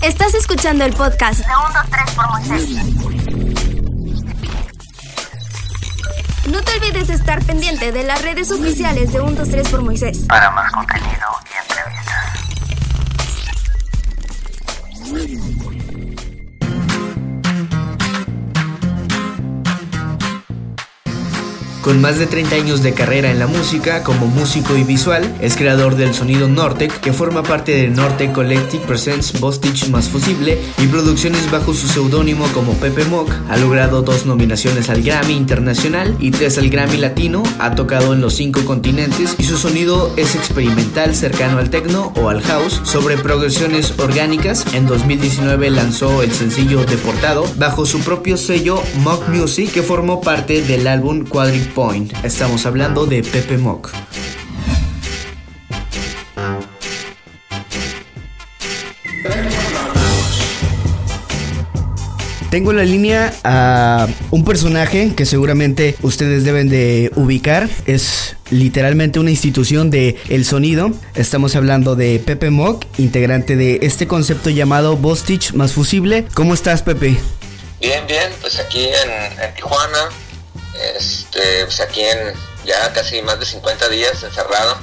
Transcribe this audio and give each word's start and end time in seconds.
Estás 0.00 0.34
escuchando 0.34 0.84
el 0.84 0.94
podcast 0.94 1.40
de 1.40 1.44
123 1.44 2.14
por 2.14 2.30
Moisés. 2.30 2.70
No 6.50 6.62
te 6.62 6.72
olvides 6.78 7.08
de 7.08 7.14
estar 7.14 7.44
pendiente 7.44 7.92
de 7.92 8.04
las 8.04 8.22
redes 8.22 8.50
oficiales 8.50 9.12
de 9.12 9.18
123 9.18 9.68
por 9.68 9.82
Moisés. 9.82 10.20
Para 10.26 10.50
más 10.52 10.72
contenido 10.72 11.37
Con 21.88 22.02
más 22.02 22.18
de 22.18 22.26
30 22.26 22.54
años 22.54 22.82
de 22.82 22.92
carrera 22.92 23.30
en 23.30 23.38
la 23.38 23.46
música 23.46 24.02
como 24.02 24.26
músico 24.26 24.76
y 24.76 24.84
visual, 24.84 25.34
es 25.40 25.56
creador 25.56 25.96
del 25.96 26.12
sonido 26.12 26.46
Nortec, 26.46 27.00
que 27.00 27.14
forma 27.14 27.42
parte 27.42 27.72
de 27.72 27.88
Nortec 27.88 28.30
Collective 28.32 28.84
Presents 28.84 29.40
Bostich 29.40 29.88
Más 29.88 30.10
Fusible 30.10 30.58
y 30.76 30.86
producciones 30.88 31.50
bajo 31.50 31.72
su 31.72 31.88
seudónimo 31.88 32.46
como 32.48 32.74
Pepe 32.74 33.06
Mock. 33.06 33.32
Ha 33.48 33.56
logrado 33.56 34.02
dos 34.02 34.26
nominaciones 34.26 34.90
al 34.90 35.00
Grammy 35.00 35.32
Internacional 35.32 36.14
y 36.20 36.30
tres 36.30 36.58
al 36.58 36.68
Grammy 36.68 36.98
Latino, 36.98 37.42
ha 37.58 37.74
tocado 37.74 38.12
en 38.12 38.20
los 38.20 38.34
cinco 38.34 38.66
continentes 38.66 39.34
y 39.38 39.44
su 39.44 39.56
sonido 39.56 40.12
es 40.18 40.34
experimental 40.34 41.14
cercano 41.14 41.56
al 41.56 41.70
techno 41.70 42.12
o 42.16 42.28
al 42.28 42.42
house 42.42 42.82
sobre 42.84 43.16
progresiones 43.16 43.94
orgánicas. 43.98 44.66
En 44.74 44.86
2019 44.86 45.70
lanzó 45.70 46.22
el 46.22 46.34
sencillo 46.34 46.84
Deportado 46.84 47.46
bajo 47.56 47.86
su 47.86 48.00
propio 48.00 48.36
sello 48.36 48.82
Mock 48.98 49.26
Music 49.30 49.72
que 49.72 49.82
formó 49.82 50.20
parte 50.20 50.60
del 50.60 50.86
álbum 50.86 51.24
Quadric 51.24 51.77
Estamos 52.24 52.66
hablando 52.66 53.06
de 53.06 53.22
Pepe 53.22 53.56
Mock. 53.56 53.92
Tengo 62.50 62.72
en 62.72 62.78
la 62.78 62.84
línea 62.84 63.32
a 63.44 64.08
un 64.32 64.44
personaje 64.44 65.12
que 65.14 65.24
seguramente 65.24 65.94
ustedes 66.02 66.42
deben 66.42 66.68
de 66.68 67.12
ubicar. 67.14 67.68
Es 67.86 68.34
literalmente 68.50 69.20
una 69.20 69.30
institución 69.30 69.88
de 69.90 70.16
el 70.28 70.44
sonido. 70.44 70.90
Estamos 71.14 71.54
hablando 71.54 71.94
de 71.94 72.18
Pepe 72.18 72.50
Mock, 72.50 72.86
integrante 72.98 73.54
de 73.54 73.78
este 73.82 74.08
concepto 74.08 74.50
llamado 74.50 74.96
Bostich 74.96 75.52
más 75.52 75.74
fusible. 75.74 76.26
¿Cómo 76.34 76.54
estás, 76.54 76.82
Pepe? 76.82 77.16
Bien, 77.80 78.04
bien, 78.08 78.32
pues 78.40 78.58
aquí 78.58 78.86
en 78.86 79.54
Tijuana, 79.54 80.08
este, 80.96 81.64
pues 81.64 81.80
aquí 81.80 82.02
en 82.02 82.34
ya 82.64 82.92
casi 82.92 83.22
más 83.22 83.38
de 83.40 83.46
50 83.46 83.88
días 83.88 84.22
encerrado 84.22 84.78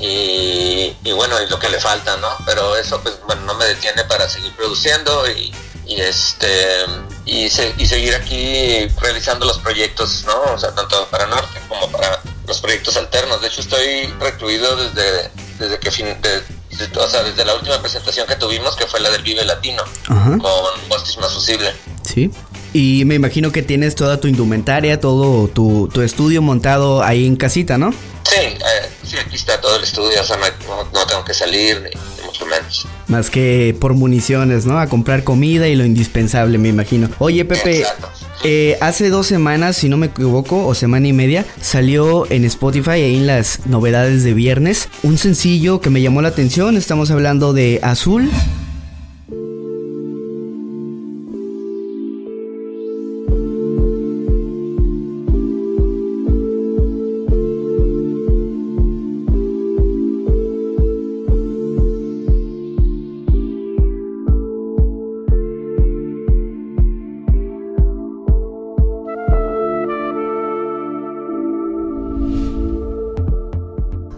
y, 0.00 0.96
y 1.04 1.12
bueno, 1.12 1.40
y 1.42 1.46
lo 1.48 1.58
que 1.58 1.68
le 1.68 1.80
falta, 1.80 2.16
¿no? 2.18 2.28
Pero 2.44 2.76
eso 2.76 3.00
pues 3.02 3.14
bueno, 3.26 3.42
no 3.42 3.54
me 3.54 3.64
detiene 3.66 4.04
para 4.04 4.28
seguir 4.28 4.54
produciendo 4.56 5.28
y, 5.30 5.54
y 5.86 6.00
este 6.00 6.84
y, 7.24 7.48
se- 7.50 7.74
y 7.78 7.86
seguir 7.86 8.14
aquí 8.14 8.86
realizando 9.00 9.46
los 9.46 9.58
proyectos, 9.58 10.24
¿no? 10.26 10.40
O 10.52 10.58
sea, 10.58 10.74
tanto 10.74 11.06
para 11.08 11.26
Norte 11.26 11.60
como 11.68 11.90
para 11.90 12.20
los 12.46 12.60
proyectos 12.60 12.96
alternos. 12.96 13.40
De 13.40 13.48
hecho, 13.48 13.60
estoy 13.60 14.06
recluido 14.20 14.76
desde, 14.76 15.30
desde 15.58 15.78
que 15.80 15.90
fin, 15.90 16.06
de- 16.22 16.40
de- 16.76 16.98
o 17.00 17.08
sea, 17.08 17.22
desde 17.22 17.44
la 17.44 17.54
última 17.54 17.80
presentación 17.80 18.26
que 18.26 18.36
tuvimos, 18.36 18.76
que 18.76 18.86
fue 18.86 19.00
la 19.00 19.10
del 19.10 19.22
Vive 19.22 19.44
Latino, 19.44 19.82
Ajá. 20.08 20.38
con 20.38 20.88
Bostis 20.88 21.16
Más 21.18 21.32
Fusible. 21.32 21.74
Sí. 22.04 22.30
Y 22.76 23.06
me 23.06 23.14
imagino 23.14 23.52
que 23.52 23.62
tienes 23.62 23.94
toda 23.94 24.20
tu 24.20 24.28
indumentaria, 24.28 25.00
todo 25.00 25.48
tu, 25.48 25.88
tu 25.90 26.02
estudio 26.02 26.42
montado 26.42 27.02
ahí 27.02 27.26
en 27.26 27.36
casita, 27.36 27.78
¿no? 27.78 27.90
Sí, 27.90 28.36
eh, 28.36 28.58
sí, 29.02 29.16
aquí 29.16 29.36
está 29.36 29.58
todo 29.62 29.76
el 29.76 29.84
estudio, 29.84 30.20
o 30.20 30.24
sea, 30.24 30.36
no, 30.36 31.06
tengo 31.06 31.24
que 31.24 31.32
salir, 31.32 31.76
ni, 31.76 31.88
ni 31.88 32.26
mucho 32.26 32.44
menos. 32.44 32.86
Más 33.08 33.30
que 33.30 33.74
por 33.80 33.94
municiones, 33.94 34.66
¿no? 34.66 34.78
A 34.78 34.88
comprar 34.88 35.24
comida 35.24 35.68
y 35.68 35.74
lo 35.74 35.86
indispensable, 35.86 36.58
me 36.58 36.68
imagino. 36.68 37.08
Oye, 37.18 37.46
Pepe, 37.46 37.78
Exacto. 37.78 38.10
eh, 38.44 38.76
hace 38.82 39.08
dos 39.08 39.26
semanas, 39.26 39.78
si 39.78 39.88
no 39.88 39.96
me 39.96 40.08
equivoco, 40.08 40.66
o 40.66 40.74
semana 40.74 41.08
y 41.08 41.14
media, 41.14 41.46
salió 41.62 42.30
en 42.30 42.44
Spotify, 42.44 42.90
ahí 42.90 43.16
en 43.16 43.26
las 43.26 43.64
novedades 43.64 44.22
de 44.22 44.34
viernes, 44.34 44.90
un 45.02 45.16
sencillo 45.16 45.80
que 45.80 45.88
me 45.88 46.02
llamó 46.02 46.20
la 46.20 46.28
atención. 46.28 46.76
Estamos 46.76 47.10
hablando 47.10 47.54
de 47.54 47.80
Azul. 47.82 48.30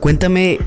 Cuéntame, 0.08 0.58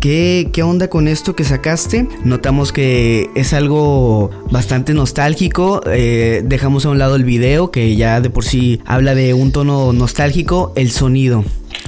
¿qué, 0.00 0.50
¿qué 0.52 0.62
onda 0.62 0.88
con 0.88 1.08
esto 1.08 1.34
que 1.34 1.42
sacaste? 1.42 2.06
Notamos 2.22 2.70
que 2.70 3.28
es 3.34 3.52
algo 3.52 4.30
bastante 4.52 4.94
nostálgico. 4.94 5.80
eh, 5.90 6.42
dejamos 6.44 6.86
a 6.86 6.90
un 6.90 7.00
lado 7.00 7.16
el 7.16 7.24
video, 7.24 7.72
que 7.72 7.96
ya 7.96 8.20
de 8.20 8.30
por 8.30 8.44
sí 8.44 8.80
habla 8.86 9.16
de 9.16 9.34
un 9.34 9.50
tono 9.50 9.92
nostálgico. 9.92 10.72
El 10.76 10.92
sonido. 10.92 11.42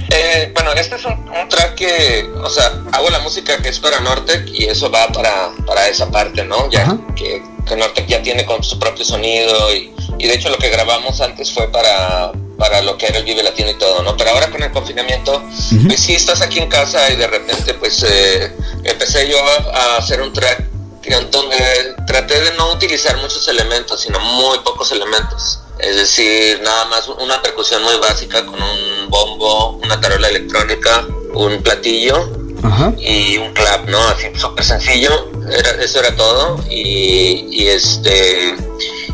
Eh, 0.09 0.51
bueno, 0.53 0.73
este 0.73 0.97
es 0.97 1.05
un, 1.05 1.13
un 1.13 1.47
track 1.47 1.75
que, 1.75 2.25
o 2.43 2.49
sea, 2.49 2.83
hago 2.91 3.09
la 3.09 3.19
música 3.19 3.55
que 3.61 3.69
es 3.69 3.79
para 3.79 4.01
Nortec 4.01 4.45
y 4.53 4.65
eso 4.65 4.91
va 4.91 5.07
para, 5.07 5.51
para 5.65 5.87
esa 5.87 6.11
parte, 6.11 6.43
¿no? 6.43 6.69
Ya 6.69 6.81
Ajá. 6.81 6.99
que, 7.15 7.41
que 7.65 7.75
Nortec 7.77 8.05
ya 8.07 8.21
tiene 8.21 8.43
con 8.43 8.61
su 8.65 8.77
propio 8.79 9.05
sonido 9.05 9.73
y, 9.73 9.93
y 10.19 10.27
de 10.27 10.33
hecho 10.33 10.49
lo 10.49 10.57
que 10.57 10.69
grabamos 10.69 11.21
antes 11.21 11.53
fue 11.53 11.71
para, 11.71 12.33
para 12.57 12.81
lo 12.81 12.97
que 12.97 13.07
era 13.07 13.19
el 13.19 13.23
Vive 13.25 13.43
Latino 13.43 13.69
y 13.69 13.75
todo, 13.77 14.01
¿no? 14.03 14.15
Pero 14.17 14.31
ahora 14.31 14.49
con 14.49 14.61
el 14.63 14.71
confinamiento, 14.71 15.35
Ujú. 15.35 15.87
pues 15.87 15.99
sí, 15.99 16.15
estás 16.15 16.41
aquí 16.41 16.59
en 16.59 16.69
casa 16.69 17.09
y 17.11 17.15
de 17.15 17.27
repente 17.27 17.73
pues 17.75 18.03
eh, 18.07 18.51
empecé 18.83 19.29
yo 19.29 19.37
a, 19.43 19.77
a 19.77 19.97
hacer 19.97 20.21
un 20.21 20.33
track 20.33 20.63
donde 21.31 21.95
traté 22.05 22.41
de 22.41 22.51
no 22.57 22.73
utilizar 22.73 23.15
muchos 23.17 23.47
elementos, 23.47 24.01
sino 24.01 24.19
muy 24.19 24.59
pocos 24.59 24.91
elementos. 24.91 25.59
Es 25.79 25.95
decir, 25.95 26.59
nada 26.61 26.85
más 26.85 27.07
una 27.07 27.41
percusión 27.41 27.81
muy 27.83 27.95
básica 27.97 28.45
con 28.45 28.61
un 28.61 29.09
bombo, 29.09 29.79
una 29.83 30.01
tarola 30.01 30.27
electrónica, 30.27 31.05
un 31.33 31.61
platillo 31.63 32.29
Ajá. 32.63 32.91
y 32.97 33.37
un 33.37 33.53
clap, 33.53 33.87
¿no? 33.87 34.05
Así 34.09 34.27
súper 34.35 34.65
sencillo, 34.65 35.29
era, 35.49 35.81
eso 35.81 35.99
era 35.99 36.13
todo. 36.15 36.59
Y, 36.69 37.47
y 37.51 37.67
este 37.69 38.55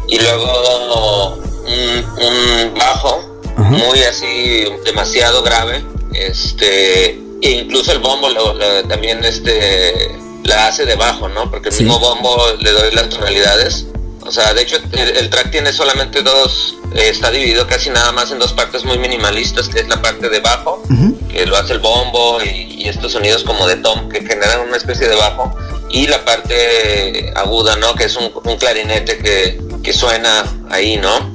y 0.08 0.18
luego 0.20 1.38
un, 1.66 2.24
un 2.24 2.74
bajo 2.74 3.24
Ajá. 3.58 3.70
muy 3.70 4.02
así 4.04 4.66
demasiado 4.86 5.44
grave, 5.44 5.84
este 6.14 7.12
e 7.42 7.50
incluso 7.52 7.92
el 7.92 8.00
bombo 8.00 8.30
lo- 8.30 8.54
lo- 8.54 8.84
también 8.88 9.24
este 9.24 10.12
la 10.44 10.68
hace 10.68 10.86
de 10.86 10.96
bajo, 10.96 11.28
¿no? 11.30 11.50
Porque 11.50 11.70
el 11.70 11.76
Sí. 11.76 11.84
mismo 11.84 12.00
bombo 12.00 12.38
le 12.60 12.72
doy 12.72 12.92
las 12.92 13.10
tonalidades. 13.10 13.86
O 14.26 14.32
sea, 14.32 14.54
de 14.54 14.62
hecho 14.62 14.78
el, 14.94 15.18
el 15.18 15.30
track 15.30 15.52
tiene 15.52 15.74
solamente 15.74 16.22
dos, 16.22 16.76
eh, 16.96 17.10
está 17.10 17.30
dividido 17.32 17.68
casi 17.68 17.90
nada 17.90 18.12
más 18.14 18.32
en 18.32 18.40
dos 18.40 18.54
partes 18.54 18.86
muy 18.86 18.98
minimalistas, 18.98 19.68
que 19.68 19.80
es 19.82 19.88
la 19.90 20.02
parte 20.02 20.30
de 20.30 20.40
bajo 20.40 20.82
que 21.30 21.46
lo 21.46 21.58
hace 21.58 21.74
el 21.74 21.80
bombo 21.80 22.40
y, 22.44 22.76
y 22.84 22.88
estos 22.90 23.12
sonidos 23.14 23.44
como 23.44 23.68
de 23.68 23.76
tom 23.78 24.08
que 24.10 24.22
generan 24.26 24.62
una 24.62 24.78
especie 24.78 25.08
de 25.10 25.16
bajo 25.16 25.54
y 25.90 26.08
la 26.08 26.24
parte 26.24 27.32
aguda 27.36 27.76
no 27.78 27.96
que 27.96 28.06
es 28.06 28.16
un, 28.16 28.32
un 28.44 28.58
clarinete 28.58 29.18
que, 29.18 29.60
que 29.84 29.94
suena 29.94 30.46
ahí 30.70 30.98
no 30.98 31.33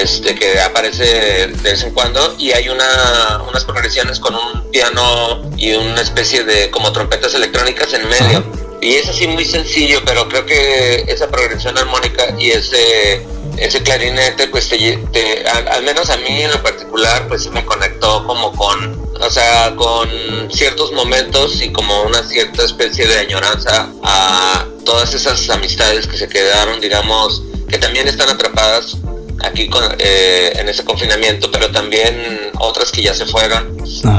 este 0.00 0.34
que 0.34 0.60
aparece 0.60 1.04
de 1.04 1.70
vez 1.70 1.82
en 1.82 1.92
cuando 1.92 2.34
y 2.38 2.52
hay 2.52 2.68
una 2.68 3.42
unas 3.48 3.64
progresiones 3.64 4.18
con 4.18 4.34
un 4.34 4.70
piano 4.70 5.42
y 5.56 5.74
una 5.74 6.00
especie 6.00 6.44
de 6.44 6.70
como 6.70 6.92
trompetas 6.92 7.34
electrónicas 7.34 7.92
en 7.92 8.08
medio 8.08 8.38
Ajá. 8.38 8.44
y 8.80 8.94
es 8.94 9.08
así 9.08 9.26
muy 9.26 9.44
sencillo 9.44 10.02
pero 10.04 10.28
creo 10.28 10.46
que 10.46 11.04
esa 11.08 11.28
progresión 11.28 11.76
armónica 11.76 12.34
y 12.38 12.50
ese 12.50 13.26
ese 13.58 13.82
clarinete 13.82 14.48
pues 14.48 14.68
te, 14.68 15.44
al, 15.46 15.68
al 15.68 15.82
menos 15.82 16.08
a 16.08 16.16
mí 16.16 16.42
en 16.42 16.50
lo 16.50 16.62
particular 16.62 17.28
pues 17.28 17.46
me 17.50 17.64
conectó 17.64 18.26
como 18.26 18.52
con 18.52 19.00
o 19.20 19.30
sea 19.30 19.74
con 19.76 20.08
ciertos 20.50 20.90
momentos 20.92 21.60
y 21.60 21.70
como 21.70 22.02
una 22.04 22.22
cierta 22.22 22.64
especie 22.64 23.06
de 23.06 23.18
añoranza 23.18 23.90
a 24.02 24.66
todas 24.84 25.12
esas 25.14 25.48
amistades 25.50 26.06
que 26.06 26.16
se 26.16 26.28
quedaron 26.28 26.80
digamos 26.80 27.42
que 27.68 27.78
también 27.78 28.08
están 28.08 28.28
atrapadas 28.28 28.96
aquí 29.44 29.68
con, 29.68 29.84
eh, 29.98 30.52
en 30.56 30.68
ese 30.68 30.84
confinamiento 30.84 31.50
pero 31.50 31.70
también 31.70 32.50
otras 32.58 32.90
que 32.90 33.02
ya 33.02 33.14
se 33.14 33.26
fueron. 33.26 33.76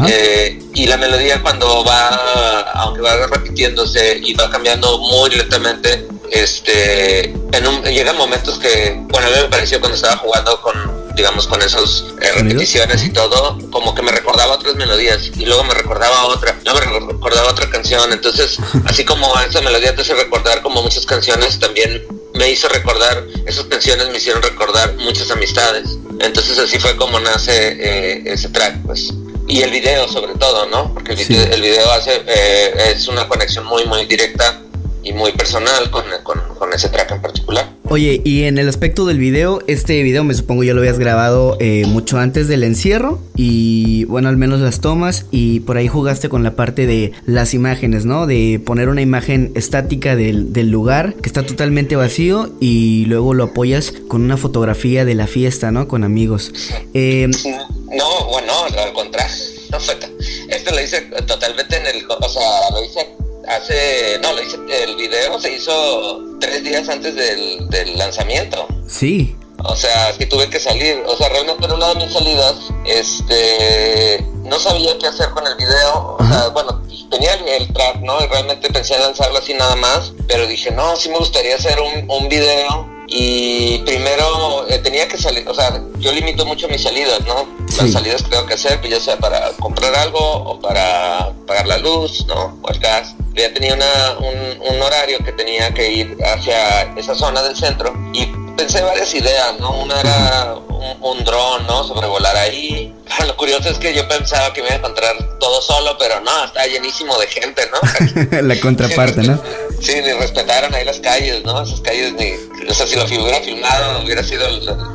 Eh, 0.08 0.62
y 0.74 0.88
la 0.88 0.98
melodía 0.98 1.42
cuando 1.42 1.84
va, 1.84 2.62
aunque 2.74 3.02
va 3.02 3.28
repitiéndose 3.28 4.20
y 4.24 4.34
va 4.34 4.50
cambiando 4.50 4.98
muy 5.00 5.30
lentamente, 5.32 6.08
este, 6.32 7.30
en 7.30 7.68
un, 7.68 7.84
llegan 7.84 8.18
momentos 8.18 8.58
que, 8.58 9.00
bueno, 9.10 9.28
a 9.28 9.30
mí 9.30 9.36
me 9.44 9.50
pareció 9.50 9.80
cuando 9.80 9.96
estaba 9.96 10.18
jugando 10.18 10.60
con, 10.62 11.14
digamos, 11.16 11.48
con 11.48 11.62
esos 11.62 12.06
eh, 12.22 12.32
repeticiones 12.34 13.04
y 13.04 13.10
todo, 13.10 13.58
como 13.72 13.94
que 13.94 14.02
me 14.02 14.12
recordaba 14.12 14.54
otras 14.54 14.76
melodías 14.76 15.30
y 15.38 15.46
luego 15.46 15.64
me 15.64 15.74
recordaba 15.74 16.26
otra, 16.26 16.58
no 16.66 16.74
me 16.74 16.82
recordaba 16.82 17.52
otra 17.52 17.70
canción. 17.70 18.12
Entonces, 18.12 18.58
así 18.86 19.06
como 19.06 19.32
esa 19.42 19.62
melodía 19.62 19.96
te 19.96 20.02
hace 20.02 20.16
recordar 20.16 20.62
como 20.62 20.82
muchas 20.82 21.06
canciones, 21.06 21.60
también 21.60 22.06
me 22.34 22.50
hizo 22.50 22.68
recordar, 22.70 23.26
esas 23.46 23.66
canciones 23.66 24.10
me 24.10 24.18
hicieron 24.18 24.42
recordar 24.42 24.96
muchas 24.98 25.30
amistades. 25.32 25.98
Entonces 26.20 26.58
así 26.60 26.80
fue 26.80 26.96
como 26.96 27.20
nace 27.20 27.52
eh, 27.52 28.24
ese 28.26 28.50
track, 28.50 28.78
pues. 28.86 29.14
Y 29.48 29.62
el 29.62 29.72
video 29.72 30.08
sobre 30.08 30.36
todo, 30.36 30.68
¿no? 30.68 30.94
Porque 30.94 31.14
el, 31.14 31.62
video, 31.62 31.92
hace, 31.92 32.24
eh, 32.28 32.92
es 32.92 33.08
una 33.08 33.28
conexión 33.28 33.66
muy, 33.66 33.86
muy 33.86 34.06
directa 34.06 34.62
y 35.04 35.12
muy 35.12 35.34
personal 35.34 35.92
con, 35.92 36.06
con, 36.24 36.40
con 36.56 36.74
ese 36.74 36.90
track 36.90 37.12
en 37.12 37.22
particular. 37.22 37.70
Oye, 37.94 38.24
y 38.26 38.46
en 38.46 38.58
el 38.58 38.68
aspecto 38.68 39.06
del 39.06 39.20
video, 39.20 39.62
este 39.68 40.02
video 40.02 40.24
me 40.24 40.34
supongo 40.34 40.64
ya 40.64 40.74
lo 40.74 40.80
habías 40.80 40.98
grabado 40.98 41.58
eh, 41.60 41.86
mucho 41.86 42.18
antes 42.18 42.48
del 42.48 42.64
encierro 42.64 43.22
y 43.36 44.06
bueno, 44.06 44.30
al 44.30 44.36
menos 44.36 44.62
las 44.62 44.82
tomas 44.82 45.28
y 45.30 45.60
por 45.60 45.78
ahí 45.78 45.88
jugaste 45.88 46.28
con 46.28 46.42
la 46.42 46.56
parte 46.56 46.88
de 46.88 47.12
las 47.28 47.54
imágenes, 47.54 48.04
¿no? 48.06 48.26
De 48.26 48.60
poner 48.66 48.90
una 48.90 49.02
imagen 49.02 49.52
estática 49.54 50.16
del, 50.16 50.54
del 50.54 50.72
lugar 50.72 51.14
que 51.14 51.30
está 51.30 51.46
totalmente 51.46 51.96
vacío 51.96 52.50
y 52.60 53.06
luego 53.06 53.36
lo 53.36 53.44
apoyas 53.44 53.94
con 54.08 54.24
una 54.24 54.38
fotografía 54.38 55.06
de 55.06 55.14
la 55.14 55.28
fiesta, 55.28 55.70
¿no? 55.70 55.88
Con 55.88 56.04
amigos. 56.04 56.52
Eh, 56.96 57.30
no, 57.46 58.26
bueno, 58.26 58.54
al 58.76 58.94
contrario. 58.94 59.36
No, 59.74 59.78
esto 59.80 60.72
lo 60.72 60.82
hice 60.82 61.02
totalmente 61.26 61.78
en 61.78 61.86
el... 61.88 62.06
O 62.08 62.30
sea, 62.30 62.70
lo 62.72 62.84
hice 62.84 63.08
hace, 63.48 64.20
no, 64.22 64.34
lo 64.34 64.42
hice, 64.44 64.58
el 64.84 64.96
video 64.96 65.40
se 65.40 65.56
hizo 65.56 66.33
tres 66.44 66.64
días 66.64 66.90
antes 66.90 67.16
del, 67.16 67.70
del 67.70 67.98
lanzamiento. 67.98 68.68
Sí. 68.88 69.36
O 69.64 69.76
sea, 69.76 70.14
que 70.18 70.26
tuve 70.26 70.50
que 70.50 70.60
salir. 70.60 71.02
O 71.08 71.16
sea, 71.16 71.30
realmente 71.30 71.66
en 71.66 71.72
una 71.72 71.88
de 71.90 71.96
mis 71.96 72.12
salidas, 72.12 72.56
este, 72.86 74.26
no 74.44 74.60
sabía 74.60 74.98
qué 75.00 75.08
hacer 75.08 75.30
con 75.30 75.48
el 75.48 75.56
video. 75.56 76.18
O 76.20 76.28
sea, 76.28 76.50
bueno, 76.50 76.82
tenía 77.10 77.34
el, 77.34 77.72
track, 77.72 78.02
¿no? 78.02 78.22
Y 78.22 78.28
realmente 78.28 78.70
pensé 78.70 78.96
en 78.96 79.02
lanzarlo 79.02 79.40
así 79.40 79.54
nada 79.54 79.76
más. 79.78 80.12
Pero 80.28 80.46
dije, 80.46 80.72
no, 80.72 80.98
sí 80.98 81.10
me 81.10 81.18
gustaría 81.18 81.56
hacer 81.56 81.80
un, 81.80 82.12
un 82.12 82.28
video 82.28 82.93
y 83.08 83.80
primero 83.80 84.68
eh, 84.70 84.80
tenía 84.80 85.08
que 85.08 85.18
salir, 85.18 85.48
o 85.48 85.54
sea, 85.54 85.82
yo 86.00 86.12
limito 86.12 86.46
mucho 86.46 86.68
mis 86.68 86.84
salidas, 86.84 87.22
¿no? 87.26 87.48
Las 87.78 87.92
salidas 87.92 88.24
que 88.24 88.30
tengo 88.30 88.46
que 88.46 88.54
hacer, 88.54 88.80
pues 88.80 88.92
ya 88.92 89.00
sea 89.00 89.18
para 89.18 89.52
comprar 89.54 89.96
algo 89.96 90.20
o 90.20 90.60
para 90.60 91.34
pagar 91.48 91.68
la 91.68 91.78
luz, 91.78 92.26
¿no? 92.28 92.60
O 92.62 92.70
el 92.70 92.80
gas. 92.80 93.16
Ya 93.34 93.52
tenía 93.54 93.74
una, 93.74 94.18
un, 94.20 94.76
un 94.76 94.82
horario 94.82 95.18
que 95.20 95.32
tenía 95.32 95.74
que 95.74 95.92
ir 95.92 96.18
hacia 96.24 96.84
esa 96.96 97.16
zona 97.16 97.42
del 97.42 97.56
centro 97.56 97.94
y 98.14 98.28
pensé 98.56 98.82
varias 98.84 99.14
ideas, 99.16 99.60
¿no? 99.60 99.72
Una 99.72 100.00
era 100.00 100.56
un, 100.56 100.98
un 101.02 101.24
dron, 101.24 101.66
¿no? 101.66 101.84
Sobrevolar 101.84 102.36
ahí. 102.38 102.94
Lo 103.28 103.36
curioso 103.36 103.70
es 103.70 103.78
que 103.80 103.94
yo 103.94 104.08
pensaba 104.08 104.54
que 104.54 104.62
me 104.62 104.68
iba 104.68 104.76
a 104.76 104.80
encontrar 104.80 105.16
todo 105.40 105.62
solo, 105.62 105.98
pero 105.98 106.20
no, 106.22 106.46
está 106.46 106.66
llenísimo 106.68 107.18
de 107.18 107.28
gente, 107.28 107.64
¿no? 107.72 108.42
La 108.42 108.60
contraparte, 108.60 109.24
¿no? 109.24 109.42
Sí, 109.84 109.96
ni 110.02 110.14
respetaron 110.14 110.74
ahí 110.74 110.86
las 110.86 111.00
calles, 111.00 111.44
¿no? 111.44 111.62
Esas 111.62 111.82
calles 111.82 112.14
ni, 112.14 112.32
o 112.70 112.74
sea, 112.74 112.88
si 112.88 112.96
lo 112.96 113.04
hubiera 113.04 113.42
filmado 113.42 114.02
hubiera 114.02 114.24
sido, 114.24 114.48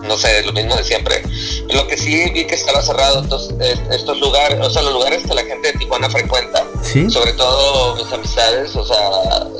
no 0.03 0.17
sé, 0.17 0.43
lo 0.45 0.53
mismo 0.55 0.75
de 0.77 0.83
siempre. 0.83 1.23
Lo 1.69 1.87
que 1.87 1.99
sí 1.99 2.31
vi 2.31 2.47
que 2.47 2.55
estaba 2.55 2.81
cerrado 2.81 3.21
estos, 3.23 3.51
estos 3.91 4.19
lugares, 4.19 4.59
o 4.65 4.71
sea, 4.71 4.81
los 4.81 4.95
lugares 4.95 5.23
que 5.27 5.35
la 5.35 5.45
gente 5.45 5.73
de 5.73 5.79
Tijuana 5.79 6.09
frecuenta, 6.09 6.65
¿Sí? 6.83 7.11
sobre 7.11 7.35
todo 7.35 7.97
mis 7.97 8.11
amistades, 8.11 8.75
o 8.77 8.87
sea, 8.87 9.11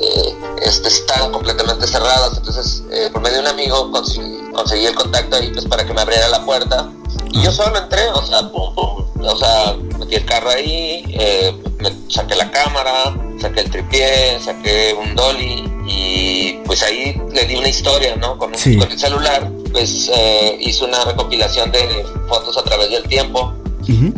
eh, 0.01 0.35
este, 0.63 0.87
están 0.87 1.31
completamente 1.31 1.85
cerradas. 1.85 2.37
Entonces, 2.37 2.81
eh, 2.91 3.09
por 3.13 3.21
medio 3.21 3.35
de 3.35 3.41
un 3.41 3.47
amigo 3.49 3.91
conseguí, 3.91 4.51
conseguí 4.51 4.87
el 4.87 4.95
contacto 4.95 5.35
ahí 5.35 5.51
pues 5.53 5.65
para 5.65 5.85
que 5.85 5.93
me 5.93 6.01
abriera 6.01 6.27
la 6.29 6.43
puerta. 6.43 6.89
Y 7.31 7.43
yo 7.43 7.51
solo 7.51 7.77
entré, 7.77 8.07
o 8.15 8.25
sea, 8.25 8.49
pum, 8.49 8.73
pum, 8.73 9.05
o 9.21 9.37
sea, 9.37 9.75
metí 9.99 10.15
el 10.15 10.25
carro 10.25 10.49
ahí, 10.49 11.03
eh, 11.19 11.55
me 11.77 11.91
saqué 12.09 12.33
la 12.33 12.49
cámara, 12.49 13.15
saqué 13.39 13.61
el 13.61 13.69
tripié, 13.69 14.39
saqué 14.43 14.93
un 14.93 15.15
dolly 15.15 15.63
y 15.87 16.59
pues 16.65 16.83
ahí 16.83 17.19
le 17.33 17.45
di 17.45 17.55
una 17.55 17.67
historia, 17.69 18.15
¿no? 18.15 18.37
Con, 18.37 18.55
Sí. 18.57 18.77
con 18.77 18.91
el 18.91 18.99
celular, 18.99 19.49
pues 19.71 20.09
eh, 20.15 20.57
hice 20.59 20.85
una 20.85 21.03
recopilación 21.05 21.71
de 21.71 22.05
fotos 22.27 22.57
a 22.57 22.63
través 22.63 22.89
del 22.89 23.03
tiempo, 23.03 23.53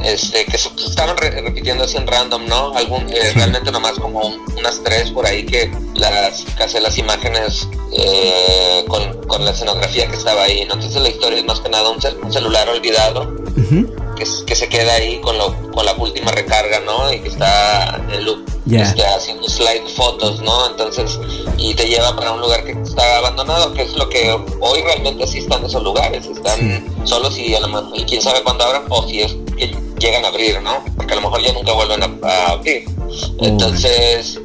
este, 0.04 0.44
que 0.46 0.58
se 0.58 0.70
se 0.76 0.86
estaban 0.90 1.16
re- 1.16 1.30
repitiendo 1.42 1.86
así 1.86 1.96
en 1.96 2.06
random, 2.06 2.46
¿no? 2.48 2.76
Algún, 2.76 3.04
eh, 3.10 3.32
Realmente 3.34 3.72
nomás 3.72 3.94
como 3.94 4.20
un- 4.20 4.42
unas 4.58 4.82
tres 4.84 5.12
por 5.12 5.26
ahí 5.26 5.46
que 5.46 5.72
las 5.96 6.44
casé 6.58 6.82
las 6.82 6.98
imágenes 6.98 7.68
eh, 7.98 8.84
con, 8.90 9.14
con 9.28 9.46
la 9.46 9.52
escenografía 9.52 10.08
que 10.08 10.18
estaba 10.18 10.44
ahí, 10.44 10.66
¿no? 10.66 10.74
Entonces 10.74 11.02
la 11.02 11.08
historia 11.10 11.40
es 11.40 11.46
más 11.46 11.62
que 11.62 11.70
nada 11.70 11.90
un, 11.90 12.00
cel- 12.02 12.18
un 12.22 12.34
celular 12.34 12.68
olvidado. 12.68 13.34
Que, 14.24 14.46
que 14.46 14.56
se 14.56 14.70
queda 14.70 14.94
ahí 14.94 15.20
con, 15.22 15.38
lo, 15.38 15.56
con 15.72 15.86
la 15.86 15.94
última 15.94 16.32
recarga, 16.32 16.80
¿no? 16.82 17.12
Y 17.12 17.20
que 17.20 17.30
está 17.30 18.00
en 18.12 18.26
loop, 18.26 18.48
este, 18.70 19.06
haciendo 19.06 19.50
slide 19.50 19.88
fotos, 19.96 20.42
¿no? 20.42 20.68
Entonces, 20.68 21.20
y 21.58 21.74
te 21.74 21.88
lleva 21.88 22.16
para 22.16 22.32
un 22.32 22.42
lugar 22.42 22.64
que 22.64 22.72
está 22.72 23.18
abandonado, 23.18 23.74
que 23.74 23.84
es 23.84 23.94
lo 23.94 24.08
que 24.10 24.32
hoy 24.60 24.82
realmente 24.84 25.26
sí 25.26 25.40
están 25.40 25.66
esos 25.66 25.84
lugares, 25.84 26.26
están 26.28 26.88
solos 27.06 27.38
y 27.38 27.56
a 27.56 27.60
lo 27.62 27.68
mejor, 27.68 28.00
y 28.00 28.04
quién 28.06 28.22
sabe 28.22 28.44
cuándo 28.44 28.64
abran 28.64 28.84
o 28.90 29.08
si 29.08 29.22
es 29.22 29.36
que 29.58 29.76
llegan 30.00 30.26
a 30.26 30.28
abrir, 30.28 30.62
¿no? 30.62 30.84
Porque 30.96 31.14
a 31.14 31.16
lo 31.16 31.24
mejor 31.24 31.42
ya 31.42 31.54
nunca 31.54 31.74
vuelven 31.74 32.04
a, 32.04 32.28
a 32.28 32.52
abrir. 32.52 32.86
Entonces, 33.40 34.40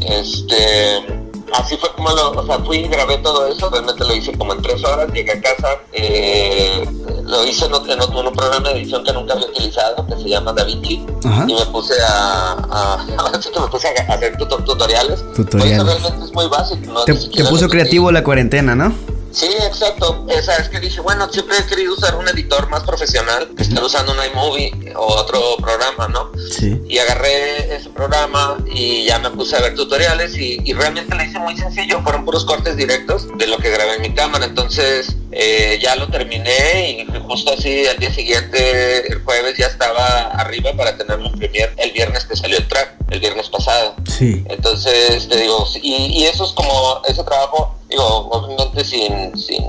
este 0.00 1.21
así 1.54 1.76
fue 1.76 1.90
como 1.92 2.10
lo, 2.10 2.30
o 2.32 2.46
sea, 2.46 2.58
fui 2.60 2.78
y 2.78 2.88
grabé 2.88 3.18
todo 3.18 3.46
eso, 3.46 3.68
realmente 3.70 4.04
lo 4.04 4.14
hice 4.14 4.32
como 4.36 4.52
en 4.54 4.62
tres 4.62 4.82
horas, 4.84 5.12
llegué 5.12 5.32
a 5.32 5.40
casa, 5.40 5.68
eh, 5.92 6.84
lo 7.24 7.44
hice 7.44 7.66
en, 7.66 7.74
otro, 7.74 7.92
en 7.92 8.00
otro- 8.00 8.20
en 8.20 8.26
un 8.28 8.32
programa 8.34 8.68
de 8.70 8.76
edición 8.80 9.04
que 9.04 9.12
nunca 9.12 9.34
había 9.34 9.46
utilizado, 9.46 10.06
que 10.06 10.16
se 10.16 10.28
llama 10.28 10.52
DaVinci, 10.52 11.06
Ajá. 11.24 11.44
y 11.48 11.54
me 11.54 11.66
puse 11.66 11.94
a, 12.02 12.52
a, 12.70 13.06
que 13.52 13.60
me 13.60 13.66
puse 13.68 13.88
a 13.88 14.12
hacer 14.14 14.36
tuto- 14.36 14.58
tutoriales. 14.64 15.20
Tutoriales. 15.34 15.50
Pues 15.50 15.72
eso 15.72 15.84
realmente 16.00 16.24
es 16.26 16.32
muy 16.34 16.46
básico, 16.48 16.92
¿no? 16.92 17.04
Te, 17.04 17.14
te 17.14 17.44
puso 17.44 17.68
creativo 17.68 18.10
la 18.12 18.22
cuarentena, 18.24 18.74
¿no? 18.74 18.92
Sí, 19.32 19.48
exacto. 19.64 20.26
Esa 20.28 20.56
es 20.56 20.68
que 20.68 20.78
dije, 20.78 21.00
bueno, 21.00 21.28
siempre 21.32 21.56
he 21.58 21.66
querido 21.66 21.94
usar 21.94 22.14
un 22.16 22.28
editor 22.28 22.68
más 22.68 22.82
profesional 22.84 23.50
que 23.56 23.62
estar 23.62 23.82
usando 23.82 24.12
un 24.12 24.18
iMovie 24.24 24.92
o 24.94 25.06
otro 25.06 25.56
programa, 25.56 26.08
¿no? 26.08 26.30
Sí. 26.50 26.80
Y 26.88 26.98
agarré 26.98 27.74
ese 27.74 27.90
programa 27.90 28.58
y 28.70 29.06
ya 29.06 29.18
me 29.18 29.30
puse 29.30 29.56
a 29.56 29.60
ver 29.60 29.74
tutoriales 29.74 30.36
y, 30.36 30.60
y 30.64 30.72
realmente 30.74 31.14
lo 31.14 31.24
hice 31.24 31.38
muy 31.38 31.56
sencillo. 31.56 32.02
Fueron 32.02 32.24
puros 32.24 32.44
cortes 32.44 32.76
directos 32.76 33.26
de 33.36 33.46
lo 33.46 33.58
que 33.58 33.70
grabé 33.70 33.96
en 33.96 34.02
mi 34.02 34.14
cámara. 34.14 34.44
Entonces 34.44 35.16
eh, 35.32 35.78
ya 35.82 35.96
lo 35.96 36.08
terminé 36.08 36.90
y 36.90 37.06
justo 37.26 37.54
así 37.54 37.86
al 37.86 37.96
día 37.96 38.12
siguiente, 38.12 39.10
el 39.10 39.22
jueves, 39.22 39.56
ya 39.56 39.66
estaba 39.66 40.28
arriba 40.32 40.72
para 40.76 40.96
tener 40.96 41.18
mi 41.18 41.30
premier 41.30 41.72
el 41.78 41.92
viernes 41.92 42.24
que 42.24 42.36
salió 42.36 42.58
el 42.58 42.68
track, 42.68 42.96
el 43.10 43.20
viernes 43.20 43.48
pasado. 43.48 43.94
Sí. 44.06 44.44
Entonces, 44.50 45.28
te 45.28 45.36
digo, 45.38 45.66
y, 45.80 45.94
y 46.20 46.24
eso 46.26 46.44
es 46.44 46.52
como, 46.52 47.00
ese 47.08 47.24
trabajo, 47.24 47.74
digo, 47.92 48.28
obviamente 48.30 48.84
sin, 48.84 49.36
sin, 49.38 49.64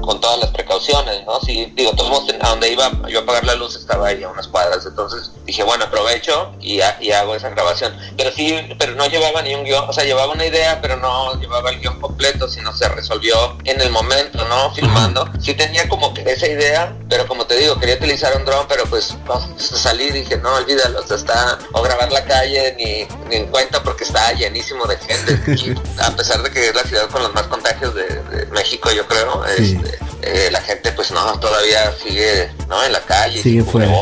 con 0.00 0.20
todas 0.20 0.38
las 0.40 0.50
precauciones, 0.50 1.24
¿no? 1.26 1.40
Sí, 1.40 1.72
digo, 1.74 1.92
todos 1.92 2.24
a 2.40 2.48
donde 2.50 2.70
iba 2.70 2.90
yo 3.08 3.20
a 3.20 3.22
apagar 3.22 3.44
la 3.44 3.54
luz 3.54 3.76
estaba 3.76 4.08
ahí 4.08 4.22
a 4.22 4.28
unas 4.28 4.46
cuadras, 4.48 4.84
entonces 4.86 5.30
dije, 5.44 5.62
bueno, 5.62 5.84
aprovecho 5.84 6.52
y, 6.60 6.80
ha- 6.80 6.96
y 7.00 7.12
hago 7.12 7.34
esa 7.34 7.48
grabación. 7.50 7.96
Pero 8.16 8.30
sí, 8.32 8.56
pero 8.78 8.94
no 8.94 9.06
llevaba 9.06 9.42
ni 9.42 9.54
un 9.54 9.64
guion, 9.64 9.88
o 9.88 9.92
sea, 9.92 10.04
llevaba 10.04 10.32
una 10.32 10.44
idea, 10.46 10.80
pero 10.80 10.96
no 10.96 11.38
llevaba 11.40 11.70
el 11.70 11.80
guion 11.80 12.00
completo, 12.00 12.48
sino 12.48 12.72
se 12.76 12.88
resolvió 12.88 13.56
en 13.64 13.80
el 13.80 13.90
momento, 13.90 14.44
¿no? 14.48 14.72
Filmando. 14.74 15.28
Sí 15.40 15.54
tenía 15.54 15.88
como 15.88 16.12
que 16.14 16.22
esa 16.30 16.46
idea, 16.46 16.96
pero 17.08 17.26
como 17.26 17.46
te 17.46 17.56
digo, 17.56 17.78
quería 17.78 17.96
utilizar 17.96 18.36
un 18.36 18.44
dron, 18.44 18.66
pero 18.68 18.84
pues 18.86 19.14
no, 19.26 19.56
salí 19.58 20.04
y 20.04 20.10
dije, 20.12 20.36
no, 20.38 20.54
olvídalo, 20.54 21.00
o 21.00 21.06
sea, 21.06 21.16
está, 21.16 21.58
o 21.72 21.82
grabar 21.82 22.10
la 22.12 22.24
calle, 22.24 22.74
ni, 22.78 23.06
ni 23.28 23.36
en 23.36 23.46
cuenta 23.48 23.82
porque 23.82 24.04
está 24.04 24.32
llenísimo 24.32 24.86
de 24.86 24.96
gente. 24.98 25.40
Y 25.56 25.74
a 26.00 26.10
pesar 26.16 26.42
de 26.42 26.50
que 26.50 26.68
es 26.68 26.74
la 26.74 26.82
ciudad 26.84 27.08
con 27.10 27.22
los 27.22 27.32
más 27.34 27.44
contagios 27.44 27.94
de, 27.94 28.04
de 28.06 28.46
México, 28.46 28.90
yo 28.92 29.06
creo, 29.06 29.42
Sí. 29.56 29.78
este, 29.82 29.85
eh, 30.22 30.48
la 30.50 30.60
gente 30.60 30.92
pues 30.92 31.10
no, 31.10 31.38
todavía 31.38 31.92
sigue, 32.02 32.48
¿no? 32.68 32.82
En 32.84 32.92
la 32.92 33.00
calle, 33.00 33.42
Sigue 33.42 33.62
fuera. 33.62 33.92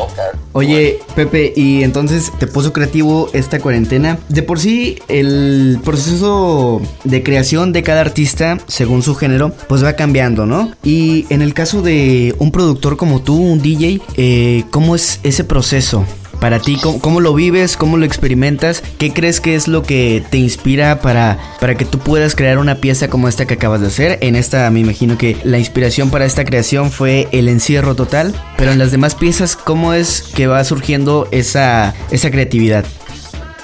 Oye, 0.53 0.99
Pepe, 1.15 1.53
y 1.55 1.83
entonces 1.83 2.31
te 2.39 2.47
puso 2.47 2.73
creativo 2.73 3.29
esta 3.33 3.59
cuarentena. 3.59 4.17
De 4.29 4.41
por 4.41 4.59
sí, 4.59 4.99
el 5.07 5.79
proceso 5.83 6.81
de 7.03 7.23
creación 7.23 7.73
de 7.73 7.83
cada 7.83 8.01
artista, 8.01 8.57
según 8.67 9.03
su 9.03 9.15
género, 9.15 9.51
pues 9.67 9.83
va 9.83 9.93
cambiando, 9.93 10.45
¿no? 10.45 10.73
Y 10.83 11.25
en 11.29 11.41
el 11.41 11.53
caso 11.53 11.81
de 11.81 12.35
un 12.39 12.51
productor 12.51 12.97
como 12.97 13.21
tú, 13.21 13.37
un 13.37 13.61
DJ, 13.61 14.01
eh, 14.15 14.63
¿cómo 14.71 14.95
es 14.95 15.19
ese 15.23 15.43
proceso? 15.43 16.05
Para 16.45 16.59
ti, 16.59 16.77
¿cómo, 16.79 17.01
cómo 17.01 17.21
lo 17.21 17.33
vives? 17.33 17.75
¿Cómo 17.75 17.97
lo 17.97 18.05
experimentas? 18.05 18.83
¿Qué 18.99 19.11
crees 19.11 19.41
que 19.41 19.55
es 19.55 19.67
lo 19.67 19.81
que 19.81 20.23
te 20.29 20.37
inspira 20.37 20.99
para, 21.01 21.39
para 21.59 21.73
que 21.73 21.85
tú 21.85 21.97
puedas 21.97 22.35
crear 22.35 22.59
una 22.59 22.75
pieza 22.75 23.07
como 23.07 23.27
esta 23.27 23.47
que 23.47 23.55
acabas 23.55 23.81
de 23.81 23.87
hacer? 23.87 24.19
En 24.21 24.35
esta 24.35 24.69
me 24.69 24.79
imagino 24.81 25.17
que 25.17 25.37
la 25.43 25.57
inspiración 25.57 26.11
para 26.11 26.23
esta 26.25 26.45
creación 26.45 26.91
fue 26.91 27.27
el 27.31 27.49
encierro 27.49 27.95
total, 27.95 28.39
pero 28.57 28.71
en 28.71 28.77
las 28.77 28.91
demás 28.91 29.15
piezas, 29.15 29.55
¿cómo 29.55 29.93
es 29.93 30.21
que 30.21 30.45
va 30.45 30.63
surgiendo 30.63 31.27
esa, 31.31 31.95
esa 32.11 32.29
creatividad? 32.29 32.85